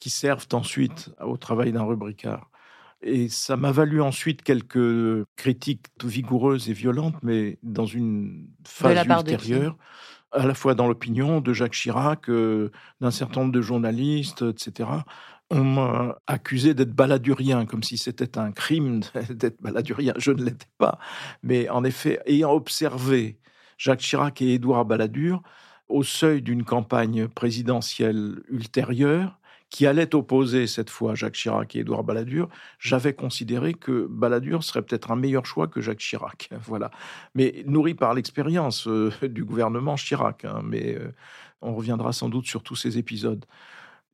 qui 0.00 0.10
servent 0.10 0.48
ensuite 0.52 1.10
au 1.20 1.36
travail 1.36 1.70
d'un 1.70 1.84
rubricard. 1.84 2.50
Et 3.02 3.28
ça 3.28 3.56
m'a 3.56 3.70
valu 3.72 4.00
ensuite 4.00 4.42
quelques 4.42 5.24
critiques 5.36 5.86
vigoureuses 6.04 6.68
et 6.68 6.72
violentes, 6.72 7.16
mais 7.22 7.58
dans 7.62 7.86
une 7.86 8.48
phase 8.64 9.06
ultérieure, 9.06 9.76
à 10.32 10.46
la 10.46 10.54
fois 10.54 10.74
dans 10.74 10.88
l'opinion 10.88 11.40
de 11.40 11.52
Jacques 11.52 11.74
Chirac, 11.74 12.28
euh, 12.28 12.70
d'un 13.00 13.10
certain 13.10 13.40
nombre 13.40 13.52
de 13.52 13.60
journalistes, 13.60 14.42
etc. 14.42 14.88
On 15.54 15.64
m'a 15.64 16.16
accusé 16.26 16.72
d'être 16.72 16.94
baladurien, 16.94 17.66
comme 17.66 17.82
si 17.82 17.98
c'était 17.98 18.38
un 18.38 18.52
crime 18.52 19.00
d'être 19.28 19.60
baladurien. 19.60 20.14
Je 20.16 20.30
ne 20.30 20.42
l'étais 20.42 20.66
pas. 20.78 20.98
Mais 21.42 21.68
en 21.68 21.84
effet, 21.84 22.20
ayant 22.24 22.52
observé 22.52 23.38
Jacques 23.76 24.00
Chirac 24.00 24.40
et 24.40 24.54
Édouard 24.54 24.86
Balladur 24.86 25.42
au 25.88 26.02
seuil 26.04 26.40
d'une 26.40 26.64
campagne 26.64 27.28
présidentielle 27.28 28.40
ultérieure, 28.48 29.38
qui 29.68 29.86
allait 29.86 30.14
opposer 30.14 30.66
cette 30.66 30.88
fois 30.88 31.14
Jacques 31.14 31.34
Chirac 31.34 31.76
et 31.76 31.80
Édouard 31.80 32.02
Balladur, 32.02 32.48
j'avais 32.78 33.12
considéré 33.12 33.74
que 33.74 34.06
Balladur 34.08 34.64
serait 34.64 34.80
peut-être 34.80 35.10
un 35.10 35.16
meilleur 35.16 35.44
choix 35.44 35.68
que 35.68 35.82
Jacques 35.82 35.98
Chirac. 35.98 36.48
Voilà. 36.62 36.90
Mais 37.34 37.62
nourri 37.66 37.92
par 37.92 38.14
l'expérience 38.14 38.88
euh, 38.88 39.10
du 39.22 39.44
gouvernement 39.44 39.96
Chirac. 39.96 40.46
Hein, 40.46 40.62
mais 40.64 40.94
euh, 40.94 41.12
on 41.60 41.74
reviendra 41.74 42.14
sans 42.14 42.30
doute 42.30 42.46
sur 42.46 42.62
tous 42.62 42.76
ces 42.76 42.96
épisodes. 42.96 43.44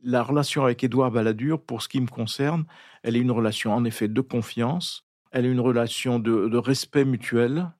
La 0.03 0.23
relation 0.23 0.65
avec 0.65 0.85
Édouard 0.85 1.11
Balladur, 1.11 1.61
pour 1.61 1.83
ce 1.83 1.89
qui 1.89 2.01
me 2.01 2.07
concerne, 2.07 2.65
elle 3.03 3.17
est 3.17 3.21
une 3.21 3.31
relation 3.31 3.73
en 3.75 3.85
effet 3.85 4.09
de 4.09 4.21
confiance, 4.21 5.07
elle 5.33 5.45
est 5.47 5.53
une 5.53 5.61
relation 5.61 6.19
de 6.19 6.57
respect 6.57 7.05
mutuel, 7.05 7.71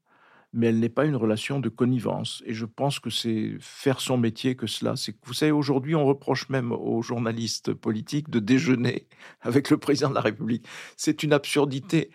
mais 0.53 0.69
elle 0.69 0.81
n'est 0.81 0.89
pas 0.89 1.05
une 1.05 1.17
relation 1.17 1.61
de 1.61 1.69
connivence. 1.69 2.43
Et 2.47 2.55
je 2.55 2.65
pense 2.65 2.99
que 2.99 3.11
c'est 3.11 3.57
faire 3.61 4.01
son 4.01 4.17
métier 4.17 4.57
que 4.57 4.67
cela. 4.67 4.97
C'est 4.97 5.15
vous 5.25 5.35
savez, 5.35 5.53
aujourd'hui, 5.53 5.95
on 5.95 6.07
reproche 6.07 6.49
même 6.49 6.73
aux 6.73 7.03
journalistes 7.03 7.75
politiques 7.75 8.31
de 8.31 8.39
déjeuner 8.39 9.07
avec 9.43 9.71
le 9.71 9.79
président 9.79 10.11
de 10.11 10.15
la 10.15 10.21
République. 10.21 10.67
C'est 10.97 11.23
une 11.23 11.33
absurdité 11.33 12.11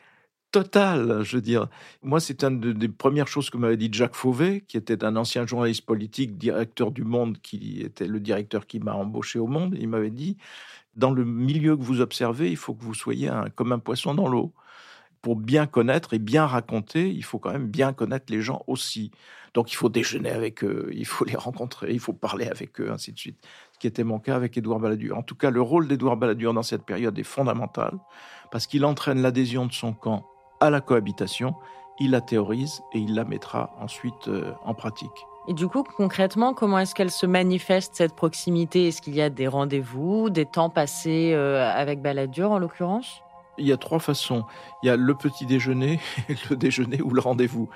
totale, 0.53 1.23
je 1.23 1.35
veux 1.35 1.41
dire. 1.41 1.67
Moi, 2.03 2.19
c'est 2.19 2.43
une 2.43 2.59
des 2.59 2.87
premières 2.87 3.27
choses 3.27 3.49
que 3.49 3.57
m'avait 3.57 3.75
dit 3.75 3.89
Jacques 3.91 4.15
Fauvet, 4.15 4.63
qui 4.67 4.77
était 4.77 5.03
un 5.03 5.15
ancien 5.15 5.45
journaliste 5.45 5.85
politique, 5.85 6.37
directeur 6.37 6.91
du 6.91 7.03
Monde, 7.03 7.39
qui 7.41 7.81
était 7.81 8.07
le 8.07 8.19
directeur 8.19 8.67
qui 8.67 8.79
m'a 8.79 8.93
embauché 8.93 9.39
au 9.39 9.47
Monde. 9.47 9.75
Il 9.79 9.89
m'avait 9.89 10.11
dit, 10.11 10.37
dans 10.95 11.11
le 11.11 11.25
milieu 11.25 11.75
que 11.75 11.81
vous 11.81 12.01
observez, 12.01 12.51
il 12.51 12.57
faut 12.57 12.75
que 12.75 12.83
vous 12.83 12.93
soyez 12.93 13.31
comme 13.55 13.71
un 13.71 13.79
poisson 13.79 14.13
dans 14.13 14.27
l'eau 14.27 14.53
pour 15.23 15.37
bien 15.37 15.65
connaître 15.65 16.13
et 16.13 16.19
bien 16.19 16.45
raconter, 16.45 17.09
il 17.09 17.23
faut 17.23 17.39
quand 17.39 17.53
même 17.53 17.67
bien 17.67 17.93
connaître 17.93 18.25
les 18.27 18.41
gens 18.41 18.61
aussi. 18.67 19.09
Donc 19.53 19.71
il 19.71 19.75
faut 19.75 19.87
déjeuner 19.87 20.29
avec 20.29 20.65
eux, 20.65 20.89
il 20.91 21.05
faut 21.05 21.23
les 21.23 21.37
rencontrer, 21.37 21.93
il 21.93 21.99
faut 21.99 22.11
parler 22.11 22.45
avec 22.45 22.79
eux, 22.81 22.91
ainsi 22.91 23.13
de 23.13 23.17
suite. 23.17 23.37
Ce 23.71 23.79
qui 23.79 23.87
était 23.87 24.03
mon 24.03 24.19
cas 24.19 24.35
avec 24.35 24.57
Édouard 24.57 24.79
Balladur. 24.79 25.17
En 25.17 25.23
tout 25.23 25.35
cas, 25.35 25.49
le 25.49 25.61
rôle 25.61 25.87
d'Édouard 25.87 26.17
Balladur 26.17 26.53
dans 26.53 26.61
cette 26.61 26.83
période 26.83 27.17
est 27.17 27.23
fondamental 27.23 27.97
parce 28.51 28.67
qu'il 28.67 28.83
entraîne 28.83 29.21
l'adhésion 29.21 29.65
de 29.65 29.71
son 29.71 29.93
camp 29.93 30.25
à 30.63 30.69
la 30.69 30.79
cohabitation, 30.79 31.55
il 31.99 32.11
la 32.11 32.21
théorise 32.21 32.83
et 32.93 32.99
il 32.99 33.15
la 33.15 33.25
mettra 33.25 33.75
ensuite 33.81 34.29
euh, 34.29 34.53
en 34.63 34.73
pratique. 34.73 35.27
Et 35.49 35.53
du 35.53 35.67
coup, 35.67 35.83
concrètement, 35.83 36.53
comment 36.53 36.79
est-ce 36.79 36.95
qu'elle 36.95 37.11
se 37.11 37.25
manifeste, 37.25 37.95
cette 37.95 38.15
proximité? 38.15 38.87
Est-ce 38.87 39.01
qu'il 39.01 39.13
y 39.13 39.21
a 39.21 39.29
des 39.29 39.49
rendez-vous, 39.49 40.29
des 40.29 40.45
temps 40.45 40.69
passés 40.69 41.33
euh, 41.33 41.69
avec 41.69 42.01
Balladur 42.01 42.51
en 42.51 42.59
l'occurrence? 42.59 43.21
Il 43.57 43.67
y 43.67 43.73
a 43.73 43.77
trois 43.77 43.99
façons. 43.99 44.45
Il 44.81 44.87
y 44.87 44.89
a 44.89 44.95
le 44.95 45.13
petit 45.15 45.45
déjeuner, 45.45 45.99
le 46.49 46.55
déjeuner 46.55 47.01
ou 47.01 47.09
le 47.09 47.19
rendez-vous. 47.19 47.67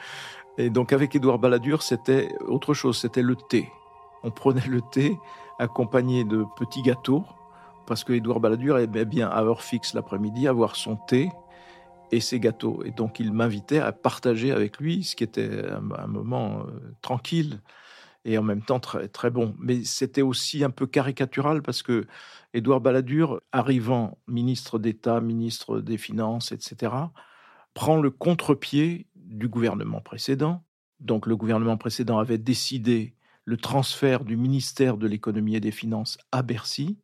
Et 0.58 0.70
donc 0.70 0.94
avec 0.94 1.14
Édouard 1.14 1.40
Balladur, 1.40 1.84
c'était 1.84 2.34
autre 2.48 2.74
chose, 2.74 2.98
c'était 2.98 3.22
le 3.22 3.36
thé. 3.36 3.70
On 4.24 4.32
prenait 4.32 4.66
le 4.66 4.80
thé 4.82 5.20
accompagné 5.60 6.24
de 6.24 6.46
petits 6.56 6.84
gâteaux, 6.84 7.26
parce 7.86 8.06
que 8.06 8.14
Édouard 8.14 8.40
Balladur 8.40 8.80
aimait 8.80 9.06
bien 9.06 9.28
à 9.28 9.44
heure 9.44 9.62
fixe 9.62 9.94
l'après-midi 9.94 10.48
avoir 10.48 10.78
son 10.78 10.96
thé 10.96 11.30
et 12.12 12.20
ses 12.20 12.40
gâteaux. 12.40 12.84
Et 12.86 12.92
donc 12.92 13.20
il 13.20 13.34
m'invitait 13.34 13.80
à 13.80 13.92
partager 13.92 14.52
avec 14.52 14.80
lui, 14.80 15.04
ce 15.04 15.16
qui 15.16 15.24
était 15.24 15.66
un, 15.70 16.08
moment 16.08 16.62
euh, 16.62 16.96
tranquille 17.02 17.62
et 18.26 18.38
en 18.38 18.44
même 18.44 18.62
temps 18.62 18.80
très, 18.80 19.08
très 19.08 19.30
bon. 19.30 19.56
Mais 19.60 19.84
c'était 19.84 20.22
aussi 20.22 20.64
un 20.64 20.70
peu 20.70 20.86
caricatural 20.86 21.62
parce 21.62 21.82
que 21.82 22.06
Édouard 22.54 22.82
Balladur, 22.82 23.42
arrivant 23.52 24.18
ministre 24.28 24.80
d'État, 24.80 25.22
ministre 25.22 25.80
des 25.80 25.98
Finances, 25.98 26.52
etc., 26.52 26.94
prend 27.74 27.98
le 27.98 28.10
contre-pied 28.10 29.08
du 29.16 29.48
gouvernement 29.48 30.02
précédent. 30.02 30.64
Donc 31.00 31.28
le 31.28 31.36
gouvernement 31.36 31.78
précédent 31.78 32.18
avait 32.18 32.38
décidé 32.38 33.16
le 33.46 33.56
transfert 33.56 34.26
du 34.26 34.36
ministère 34.36 34.98
de 34.98 35.08
l'économie 35.08 35.56
et 35.56 35.60
des 35.60 35.72
finances 35.72 36.18
à 36.32 36.42
Bercy, 36.42 36.98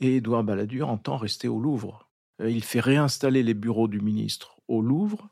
et 0.00 0.16
Édouard 0.16 0.44
Balladur 0.44 0.88
entend 0.88 1.16
rester 1.16 1.48
au 1.48 1.58
Louvre. 1.58 2.08
Il 2.40 2.64
fait 2.64 2.80
réinstaller 2.80 3.42
les 3.42 3.54
bureaux 3.54 3.88
du 3.88 4.00
ministre 4.00 4.60
au 4.68 4.80
Louvre, 4.80 5.28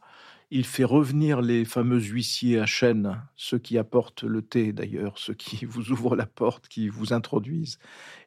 il 0.50 0.64
fait 0.64 0.84
revenir 0.84 1.42
les 1.42 1.64
fameux 1.64 2.00
huissiers 2.00 2.58
à 2.58 2.66
chaîne, 2.66 3.22
ceux 3.36 3.58
qui 3.58 3.78
apportent 3.78 4.24
le 4.24 4.42
thé 4.42 4.72
d'ailleurs, 4.72 5.16
ceux 5.16 5.34
qui 5.34 5.64
vous 5.66 5.92
ouvrent 5.92 6.16
la 6.16 6.26
porte, 6.26 6.68
qui 6.68 6.88
vous 6.88 7.12
introduisent. 7.12 7.78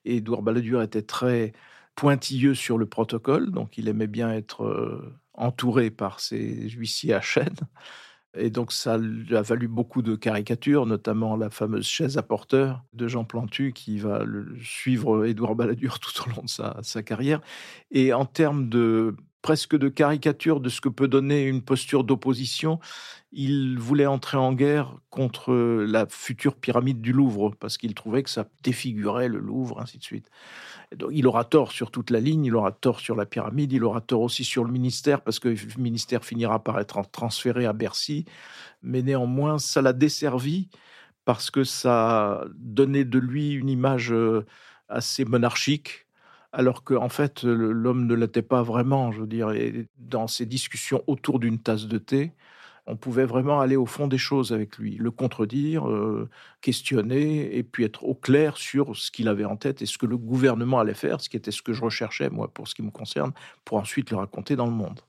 Et 0.05 0.17
Édouard 0.17 0.41
Balladur 0.41 0.81
était 0.81 1.01
très 1.01 1.53
pointilleux 1.95 2.55
sur 2.55 2.77
le 2.77 2.85
protocole, 2.85 3.51
donc 3.51 3.77
il 3.77 3.87
aimait 3.87 4.07
bien 4.07 4.31
être 4.31 4.63
euh, 4.63 5.13
entouré 5.33 5.91
par 5.91 6.19
ces 6.19 6.69
huissiers 6.69 7.13
à 7.13 7.21
chaîne. 7.21 7.55
Et 8.35 8.49
donc 8.49 8.71
ça 8.71 8.97
lui 8.97 9.35
a 9.35 9.41
valu 9.41 9.67
beaucoup 9.67 10.01
de 10.01 10.15
caricatures, 10.15 10.85
notamment 10.85 11.35
la 11.35 11.49
fameuse 11.49 11.85
chaise 11.85 12.17
à 12.17 12.23
porteur 12.23 12.83
de 12.93 13.07
Jean 13.07 13.25
Plantu 13.25 13.73
qui 13.73 13.99
va 13.99 14.23
suivre 14.63 15.25
Édouard 15.25 15.55
Balladur 15.55 15.99
tout 16.01 16.11
au 16.23 16.35
long 16.35 16.43
de 16.43 16.49
sa, 16.49 16.77
sa 16.81 17.03
carrière. 17.03 17.41
Et 17.91 18.13
en 18.13 18.25
termes 18.25 18.69
de 18.69 19.15
presque 19.43 19.77
de 19.77 19.89
caricature 19.89 20.61
de 20.61 20.69
ce 20.69 20.81
que 20.81 20.89
peut 20.89 21.09
donner 21.09 21.43
une 21.43 21.61
posture 21.61 22.03
d'opposition. 22.03 22.79
Il 23.33 23.77
voulait 23.77 24.05
entrer 24.05 24.37
en 24.37 24.53
guerre 24.53 24.95
contre 25.09 25.53
la 25.53 26.07
future 26.07 26.55
pyramide 26.55 27.01
du 27.01 27.11
Louvre, 27.11 27.51
parce 27.59 27.77
qu'il 27.77 27.93
trouvait 27.93 28.23
que 28.23 28.29
ça 28.29 28.47
défigurait 28.63 29.27
le 29.27 29.39
Louvre, 29.39 29.81
ainsi 29.81 29.97
de 29.99 30.03
suite. 30.03 30.29
il 31.11 31.27
aura 31.27 31.43
tort 31.43 31.71
sur 31.71 31.91
toute 31.91 32.09
la 32.09 32.21
ligne, 32.21 32.45
il 32.45 32.55
aura 32.55 32.71
tort 32.71 33.01
sur 33.01 33.15
la 33.15 33.25
pyramide, 33.25 33.73
il 33.73 33.83
aura 33.83 34.01
tort 34.01 34.21
aussi 34.21 34.45
sur 34.45 34.63
le 34.63 34.71
ministère, 34.71 35.21
parce 35.21 35.39
que 35.39 35.49
le 35.49 35.81
ministère 35.81 36.23
finira 36.23 36.63
par 36.63 36.79
être 36.79 37.01
transféré 37.11 37.65
à 37.65 37.73
Bercy. 37.73 38.25
Mais 38.81 39.01
néanmoins, 39.01 39.59
ça 39.59 39.81
l'a 39.81 39.93
desservi, 39.93 40.69
parce 41.25 41.51
que 41.51 41.65
ça 41.65 42.45
donnait 42.55 43.05
de 43.05 43.19
lui 43.19 43.51
une 43.51 43.69
image 43.69 44.13
euh, 44.13 44.45
assez 44.87 45.25
monarchique, 45.25 46.02
alors 46.53 46.83
qu'en 46.83 47.03
en 47.03 47.09
fait, 47.09 47.43
l'homme 47.43 48.05
ne 48.05 48.13
l'était 48.13 48.43
pas 48.43 48.61
vraiment, 48.61 49.11
je 49.11 49.21
veux 49.21 49.27
dire. 49.27 49.51
dans 49.97 50.27
ces 50.27 50.45
discussions 50.45 51.03
autour 51.07 51.39
d'une 51.39 51.59
tasse 51.59 51.87
de 51.87 51.97
thé, 51.97 52.31
on 52.85 52.95
pouvait 52.95 53.25
vraiment 53.25 53.59
aller 53.59 53.75
au 53.75 53.85
fond 53.85 54.07
des 54.07 54.17
choses 54.17 54.51
avec 54.51 54.77
lui, 54.77 54.95
le 54.97 55.09
contredire, 55.09 55.89
euh, 55.89 56.29
questionner, 56.61 57.57
et 57.57 57.63
puis 57.63 57.85
être 57.85 58.03
au 58.03 58.13
clair 58.13 58.57
sur 58.57 58.95
ce 58.95 59.09
qu'il 59.09 59.29
avait 59.29 59.45
en 59.45 59.55
tête 59.55 59.81
et 59.81 59.85
ce 59.85 59.97
que 59.97 60.05
le 60.05 60.17
gouvernement 60.17 60.79
allait 60.79 60.93
faire, 60.93 61.21
ce 61.21 61.29
qui 61.29 61.37
était 61.37 61.51
ce 61.51 61.61
que 61.61 61.73
je 61.73 61.81
recherchais, 61.81 62.29
moi, 62.29 62.53
pour 62.53 62.67
ce 62.67 62.75
qui 62.75 62.83
me 62.83 62.91
concerne, 62.91 63.31
pour 63.65 63.77
ensuite 63.77 64.11
le 64.11 64.17
raconter 64.17 64.55
dans 64.55 64.65
le 64.65 64.73
monde. 64.73 64.99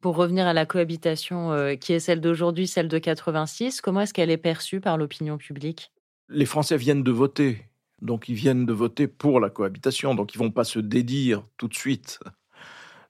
Pour 0.00 0.16
revenir 0.16 0.46
à 0.46 0.52
la 0.52 0.64
cohabitation 0.64 1.52
euh, 1.52 1.74
qui 1.74 1.92
est 1.92 2.00
celle 2.00 2.20
d'aujourd'hui, 2.20 2.66
celle 2.66 2.88
de 2.88 2.98
86, 2.98 3.82
comment 3.82 4.00
est-ce 4.00 4.14
qu'elle 4.14 4.30
est 4.30 4.36
perçue 4.36 4.80
par 4.80 4.96
l'opinion 4.96 5.36
publique? 5.36 5.92
Les 6.28 6.46
Français 6.46 6.76
viennent 6.76 7.02
de 7.02 7.10
voter 7.10 7.67
donc 8.00 8.28
ils 8.28 8.34
viennent 8.34 8.66
de 8.66 8.72
voter 8.72 9.08
pour 9.08 9.40
la 9.40 9.50
cohabitation, 9.50 10.14
donc 10.14 10.34
ils 10.34 10.38
vont 10.38 10.50
pas 10.50 10.64
se 10.64 10.78
dédire 10.78 11.44
tout 11.56 11.68
de 11.68 11.74
suite. 11.74 12.20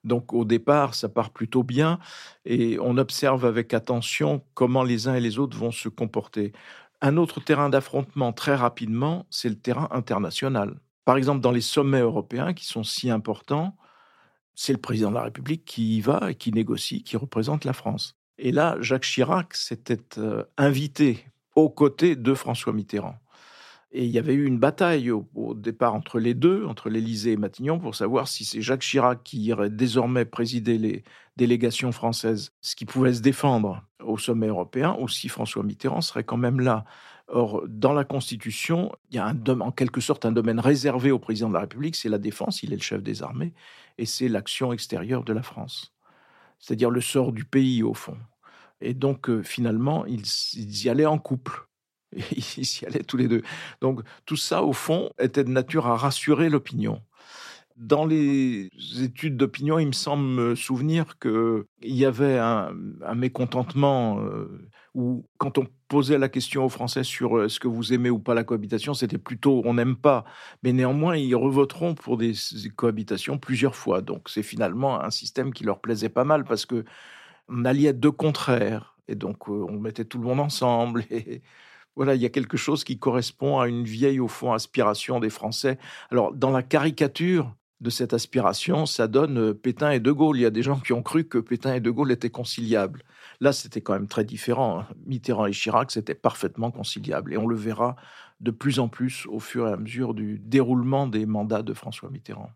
Donc 0.05 0.33
au 0.33 0.45
départ, 0.45 0.95
ça 0.95 1.09
part 1.09 1.31
plutôt 1.31 1.63
bien 1.63 1.99
et 2.45 2.79
on 2.81 2.97
observe 2.97 3.45
avec 3.45 3.75
attention 3.75 4.45
comment 4.55 4.85
les 4.85 5.09
uns 5.09 5.15
et 5.15 5.21
les 5.21 5.39
autres 5.39 5.57
vont 5.59 5.73
se 5.73 5.89
comporter. 5.89 6.53
Un 7.01 7.17
autre 7.17 7.41
terrain 7.41 7.69
d'affrontement 7.69 8.33
très 8.33 8.55
rapidement, 8.55 9.27
c'est 9.31 9.49
le 9.49 9.59
terrain 9.59 9.89
international. 9.91 10.81
Par 11.05 11.17
exemple, 11.17 11.41
dans 11.41 11.53
les 11.53 11.61
sommets 11.61 12.01
européens 12.01 12.55
qui 12.55 12.67
sont 12.67 12.85
si 12.85 13.11
importants, 13.11 13.77
c'est 14.55 14.73
le 14.73 14.81
président 14.81 15.11
de 15.11 15.15
la 15.15 15.23
République 15.23 15.65
qui 15.65 15.99
y 15.99 16.01
va 16.01 16.31
et 16.31 16.35
qui 16.35 16.53
négocie, 16.53 17.03
qui 17.03 17.17
représente 17.17 17.65
la 17.65 17.73
France. 17.73 18.17
Et 18.39 18.53
là, 18.53 18.77
Jacques 18.81 19.05
Chirac 19.05 19.55
s'était 19.55 20.19
euh, 20.19 20.45
invité 20.57 21.27
aux 21.55 21.71
côtés 21.71 22.17
de 22.17 22.35
François 22.35 22.73
Mitterrand. 22.73 23.17
Et 23.91 24.05
il 24.05 24.11
y 24.11 24.19
avait 24.19 24.35
eu 24.35 24.45
une 24.45 24.59
bataille 24.59 25.11
au, 25.11 25.27
départ 25.55 25.95
entre 25.95 26.19
les 26.19 26.35
deux, 26.35 26.67
entre 26.67 26.91
l'Élysée 26.91 27.33
et 27.33 27.37
Matignon, 27.39 27.79
pour 27.79 27.95
savoir 27.95 28.29
si 28.29 28.45
c'est 28.45 28.61
Jacques 28.61 28.83
Chirac 28.83 29.23
qui 29.25 29.41
irait 29.41 29.71
désormais 29.71 30.27
présider 30.27 30.77
les 30.77 31.05
délégations 31.37 31.91
françaises, 31.91 32.53
ce 32.61 32.77
qui 32.77 32.85
pouvait 32.85 33.15
se 33.15 33.23
défendre 33.23 33.83
au 34.05 34.19
sommet 34.19 34.49
européen, 34.49 34.95
ou 35.01 35.09
si 35.09 35.29
François 35.29 35.63
Mitterrand 35.63 36.03
serait 36.03 36.25
quand 36.25 36.37
même 36.37 36.61
là. 36.61 36.85
Or, 37.29 37.63
dans 37.67 37.93
la 37.95 38.05
Constitution, 38.05 38.93
il 39.11 39.17
y 39.17 39.19
a 39.19 39.27
un, 39.27 39.61
en 39.61 39.73
quelque 39.73 40.01
sorte 40.03 40.27
un 40.27 40.33
domaine 40.33 40.61
réservé 40.61 41.11
au 41.11 41.19
président 41.19 41.49
de 41.49 41.55
la 41.55 41.61
République, 41.61 41.97
c'est 41.97 42.09
la 42.09 42.19
défense, 42.19 42.63
il 42.63 42.73
est 42.73 42.77
le 42.77 42.83
chef 42.83 43.03
des 43.03 43.23
armées, 43.23 43.55
et 43.97 44.05
c'est 44.05 44.29
l'action 44.29 44.73
extérieure 44.73 45.25
de 45.25 45.33
la 45.33 45.43
France. 45.43 45.95
C'est-à-dire 46.59 46.91
le 46.91 47.01
sort 47.01 47.33
du 47.33 47.45
pays, 47.45 47.83
au 47.83 47.95
fond. 47.95 48.19
Et 48.81 48.95
donc, 48.95 49.31
euh, 49.31 49.43
finalement, 49.43 50.05
ils 50.07 50.85
y 50.85 50.89
allaient 50.89 51.07
en 51.07 51.19
couple. 51.19 51.68
Ils 52.33 52.83
y 52.83 52.87
allaient 52.87 53.05
tous 53.05 53.17
les 53.17 53.29
deux. 53.29 53.43
Donc 53.81 54.01
tout 54.27 54.37
ça, 54.37 54.63
au 54.63 54.73
fond, 54.73 55.11
était 55.19 55.45
de 55.45 55.51
nature 55.51 55.87
à 55.87 55.97
rassurer 55.97 56.49
l'opinion. 56.49 57.03
Dans 57.77 58.05
les 58.05 58.71
études 59.01 59.37
d'opinion, 59.37 59.79
il 59.79 59.87
me 59.87 59.93
semble 59.93 60.25
me 60.25 60.55
souvenir 60.57 61.17
qu'il 61.21 61.65
y 61.83 62.05
avait 62.05 62.37
un, 62.37 62.73
mécontentement 63.15 64.21
euh, 64.21 64.69
où, 64.95 65.25
quand 65.39 65.59
on 65.59 65.67
posait 65.87 66.19
la 66.19 66.29
question 66.29 66.65
aux 66.65 66.69
Français 66.69 67.05
sur 67.05 67.39
euh, 67.39 67.47
est-ce 67.47 67.61
que 67.61 67.69
vous 67.69 67.93
aimez 67.93 68.11
ou 68.11 68.19
pas 68.19 68.35
la 68.35 68.43
cohabitation, 68.43 68.95
c'était 68.95 69.19
plutôt 69.19 69.63
on 69.65 69.75
n'aime 69.75 69.95
pas. 69.97 70.25
Mais 70.65 70.73
néanmoins, 70.73 71.17
ils 71.17 71.37
revoteront 71.37 71.95
pour 71.95 72.17
des 72.17 72.33
cohabitations 72.75 73.39
plusieurs 73.39 73.77
fois. 73.77 74.01
Donc 74.01 74.29
c'est 74.29 74.43
finalement 74.43 75.01
un 75.01 75.11
système 75.11 75.53
qui 75.53 75.63
leur 75.63 75.81
plaisait 75.81 76.09
pas 76.09 76.25
mal 76.25 76.45
parce 76.45 76.67
que 76.67 76.85
on 77.49 77.65
alliait 77.65 77.93
deux 77.93 78.11
contraires. 78.11 78.97
Et 79.07 79.15
donc 79.15 79.49
euh, 79.49 79.67
on 79.69 79.79
mettait 79.79 80.05
tout 80.05 80.19
le 80.19 80.25
monde 80.25 80.41
ensemble. 80.41 81.05
Et 81.11 81.43
voilà, 81.97 82.15
il 82.15 82.23
y 82.23 82.27
a 82.27 82.31
quelque 82.31 82.57
chose 82.57 82.85
qui 82.85 82.99
correspond 82.99 83.59
à 83.59 83.69
une 83.69 83.85
vieille, 83.85 84.21
au 84.21 84.29
fond, 84.29 84.53
aspiration 84.53 85.21
des 85.21 85.31
Français. 85.31 85.79
Alors, 86.11 86.33
dans 86.33 86.51
la 86.51 86.63
caricature, 86.63 87.53
de 87.81 87.91
cette 87.91 88.13
aspiration, 88.13 88.87
ça 88.87 89.07
donne 89.07 89.39
euh, 89.39 89.55
Pétain 89.55 89.91
et 89.93 90.01
De 90.01 90.11
Gaulle. 90.11 90.39
Il 90.39 90.43
y 90.43 90.47
a 90.47 90.51
des 90.51 90.63
gens 90.63 90.79
qui 90.81 90.93
ont 90.93 91.03
cru 91.03 91.25
que 91.25 91.39
Pétain 91.39 91.75
et 91.75 91.81
De 91.81 91.91
Gaulle 91.91 92.11
étaient 92.11 92.31
conciliables. 92.31 93.05
Là, 93.41 93.53
c'était 93.53 93.81
quand 93.81 93.93
même 93.93 94.09
très 94.09 94.25
différent. 94.25 94.81
Hein. 94.81 94.87
Mitterrand 95.07 95.47
et 95.47 95.53
Chirac, 95.53 95.91
c'était 95.91 96.15
parfaitement 96.15 96.71
conciliable. 96.71 97.33
Et 97.33 97.37
on 97.37 97.47
le 97.47 97.57
verra 97.57 97.97
de 98.41 98.51
plus 98.51 98.81
en 98.81 98.89
plus 98.89 99.27
au 99.27 99.39
fur 99.39 99.69
et 99.69 99.73
à 99.73 99.77
mesure 99.77 100.15
du 100.15 100.39
déroulement 100.39 101.07
des 101.07 101.27
mandats 101.27 101.63
de 101.63 101.75
François 101.75 102.11
Mitterrand. 102.11 102.51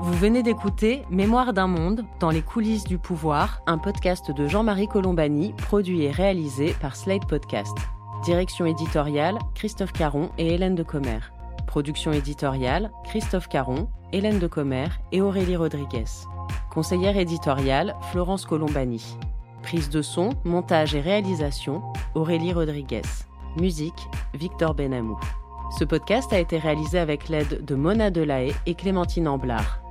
Vous 0.00 0.14
venez 0.14 0.42
d'écouter 0.42 1.04
Mémoire 1.10 1.52
d'un 1.52 1.66
monde 1.66 2.04
dans 2.18 2.30
les 2.30 2.42
coulisses 2.42 2.84
du 2.84 2.98
pouvoir, 2.98 3.60
un 3.66 3.78
podcast 3.78 4.30
de 4.30 4.48
Jean-Marie 4.48 4.88
Colombani, 4.88 5.52
produit 5.52 6.02
et 6.02 6.10
réalisé 6.10 6.74
par 6.80 6.96
Slate 6.96 7.26
Podcast. 7.28 7.76
Direction 8.24 8.64
éditoriale, 8.64 9.38
Christophe 9.54 9.92
Caron 9.92 10.30
et 10.38 10.54
Hélène 10.54 10.74
de 10.74 10.82
Commer. 10.82 11.20
Production 11.66 12.10
éditoriale, 12.12 12.90
Christophe 13.04 13.48
Caron, 13.48 13.88
Hélène 14.12 14.38
de 14.38 14.46
Commer 14.46 14.88
et 15.12 15.20
Aurélie 15.20 15.56
Rodriguez. 15.56 16.04
Conseillère 16.70 17.18
éditoriale, 17.18 17.94
Florence 18.10 18.46
Colombani. 18.46 19.18
Prise 19.62 19.90
de 19.90 20.02
son, 20.02 20.30
montage 20.44 20.94
et 20.94 21.00
réalisation, 21.00 21.82
Aurélie 22.14 22.54
Rodriguez. 22.54 23.02
Musique, 23.58 24.08
Victor 24.34 24.74
Benamou. 24.74 25.18
Ce 25.78 25.84
podcast 25.84 26.32
a 26.34 26.38
été 26.38 26.58
réalisé 26.58 26.98
avec 26.98 27.28
l'aide 27.30 27.64
de 27.64 27.74
Mona 27.74 28.10
Delahaye 28.10 28.54
et 28.66 28.74
Clémentine 28.74 29.26
Amblard. 29.26 29.82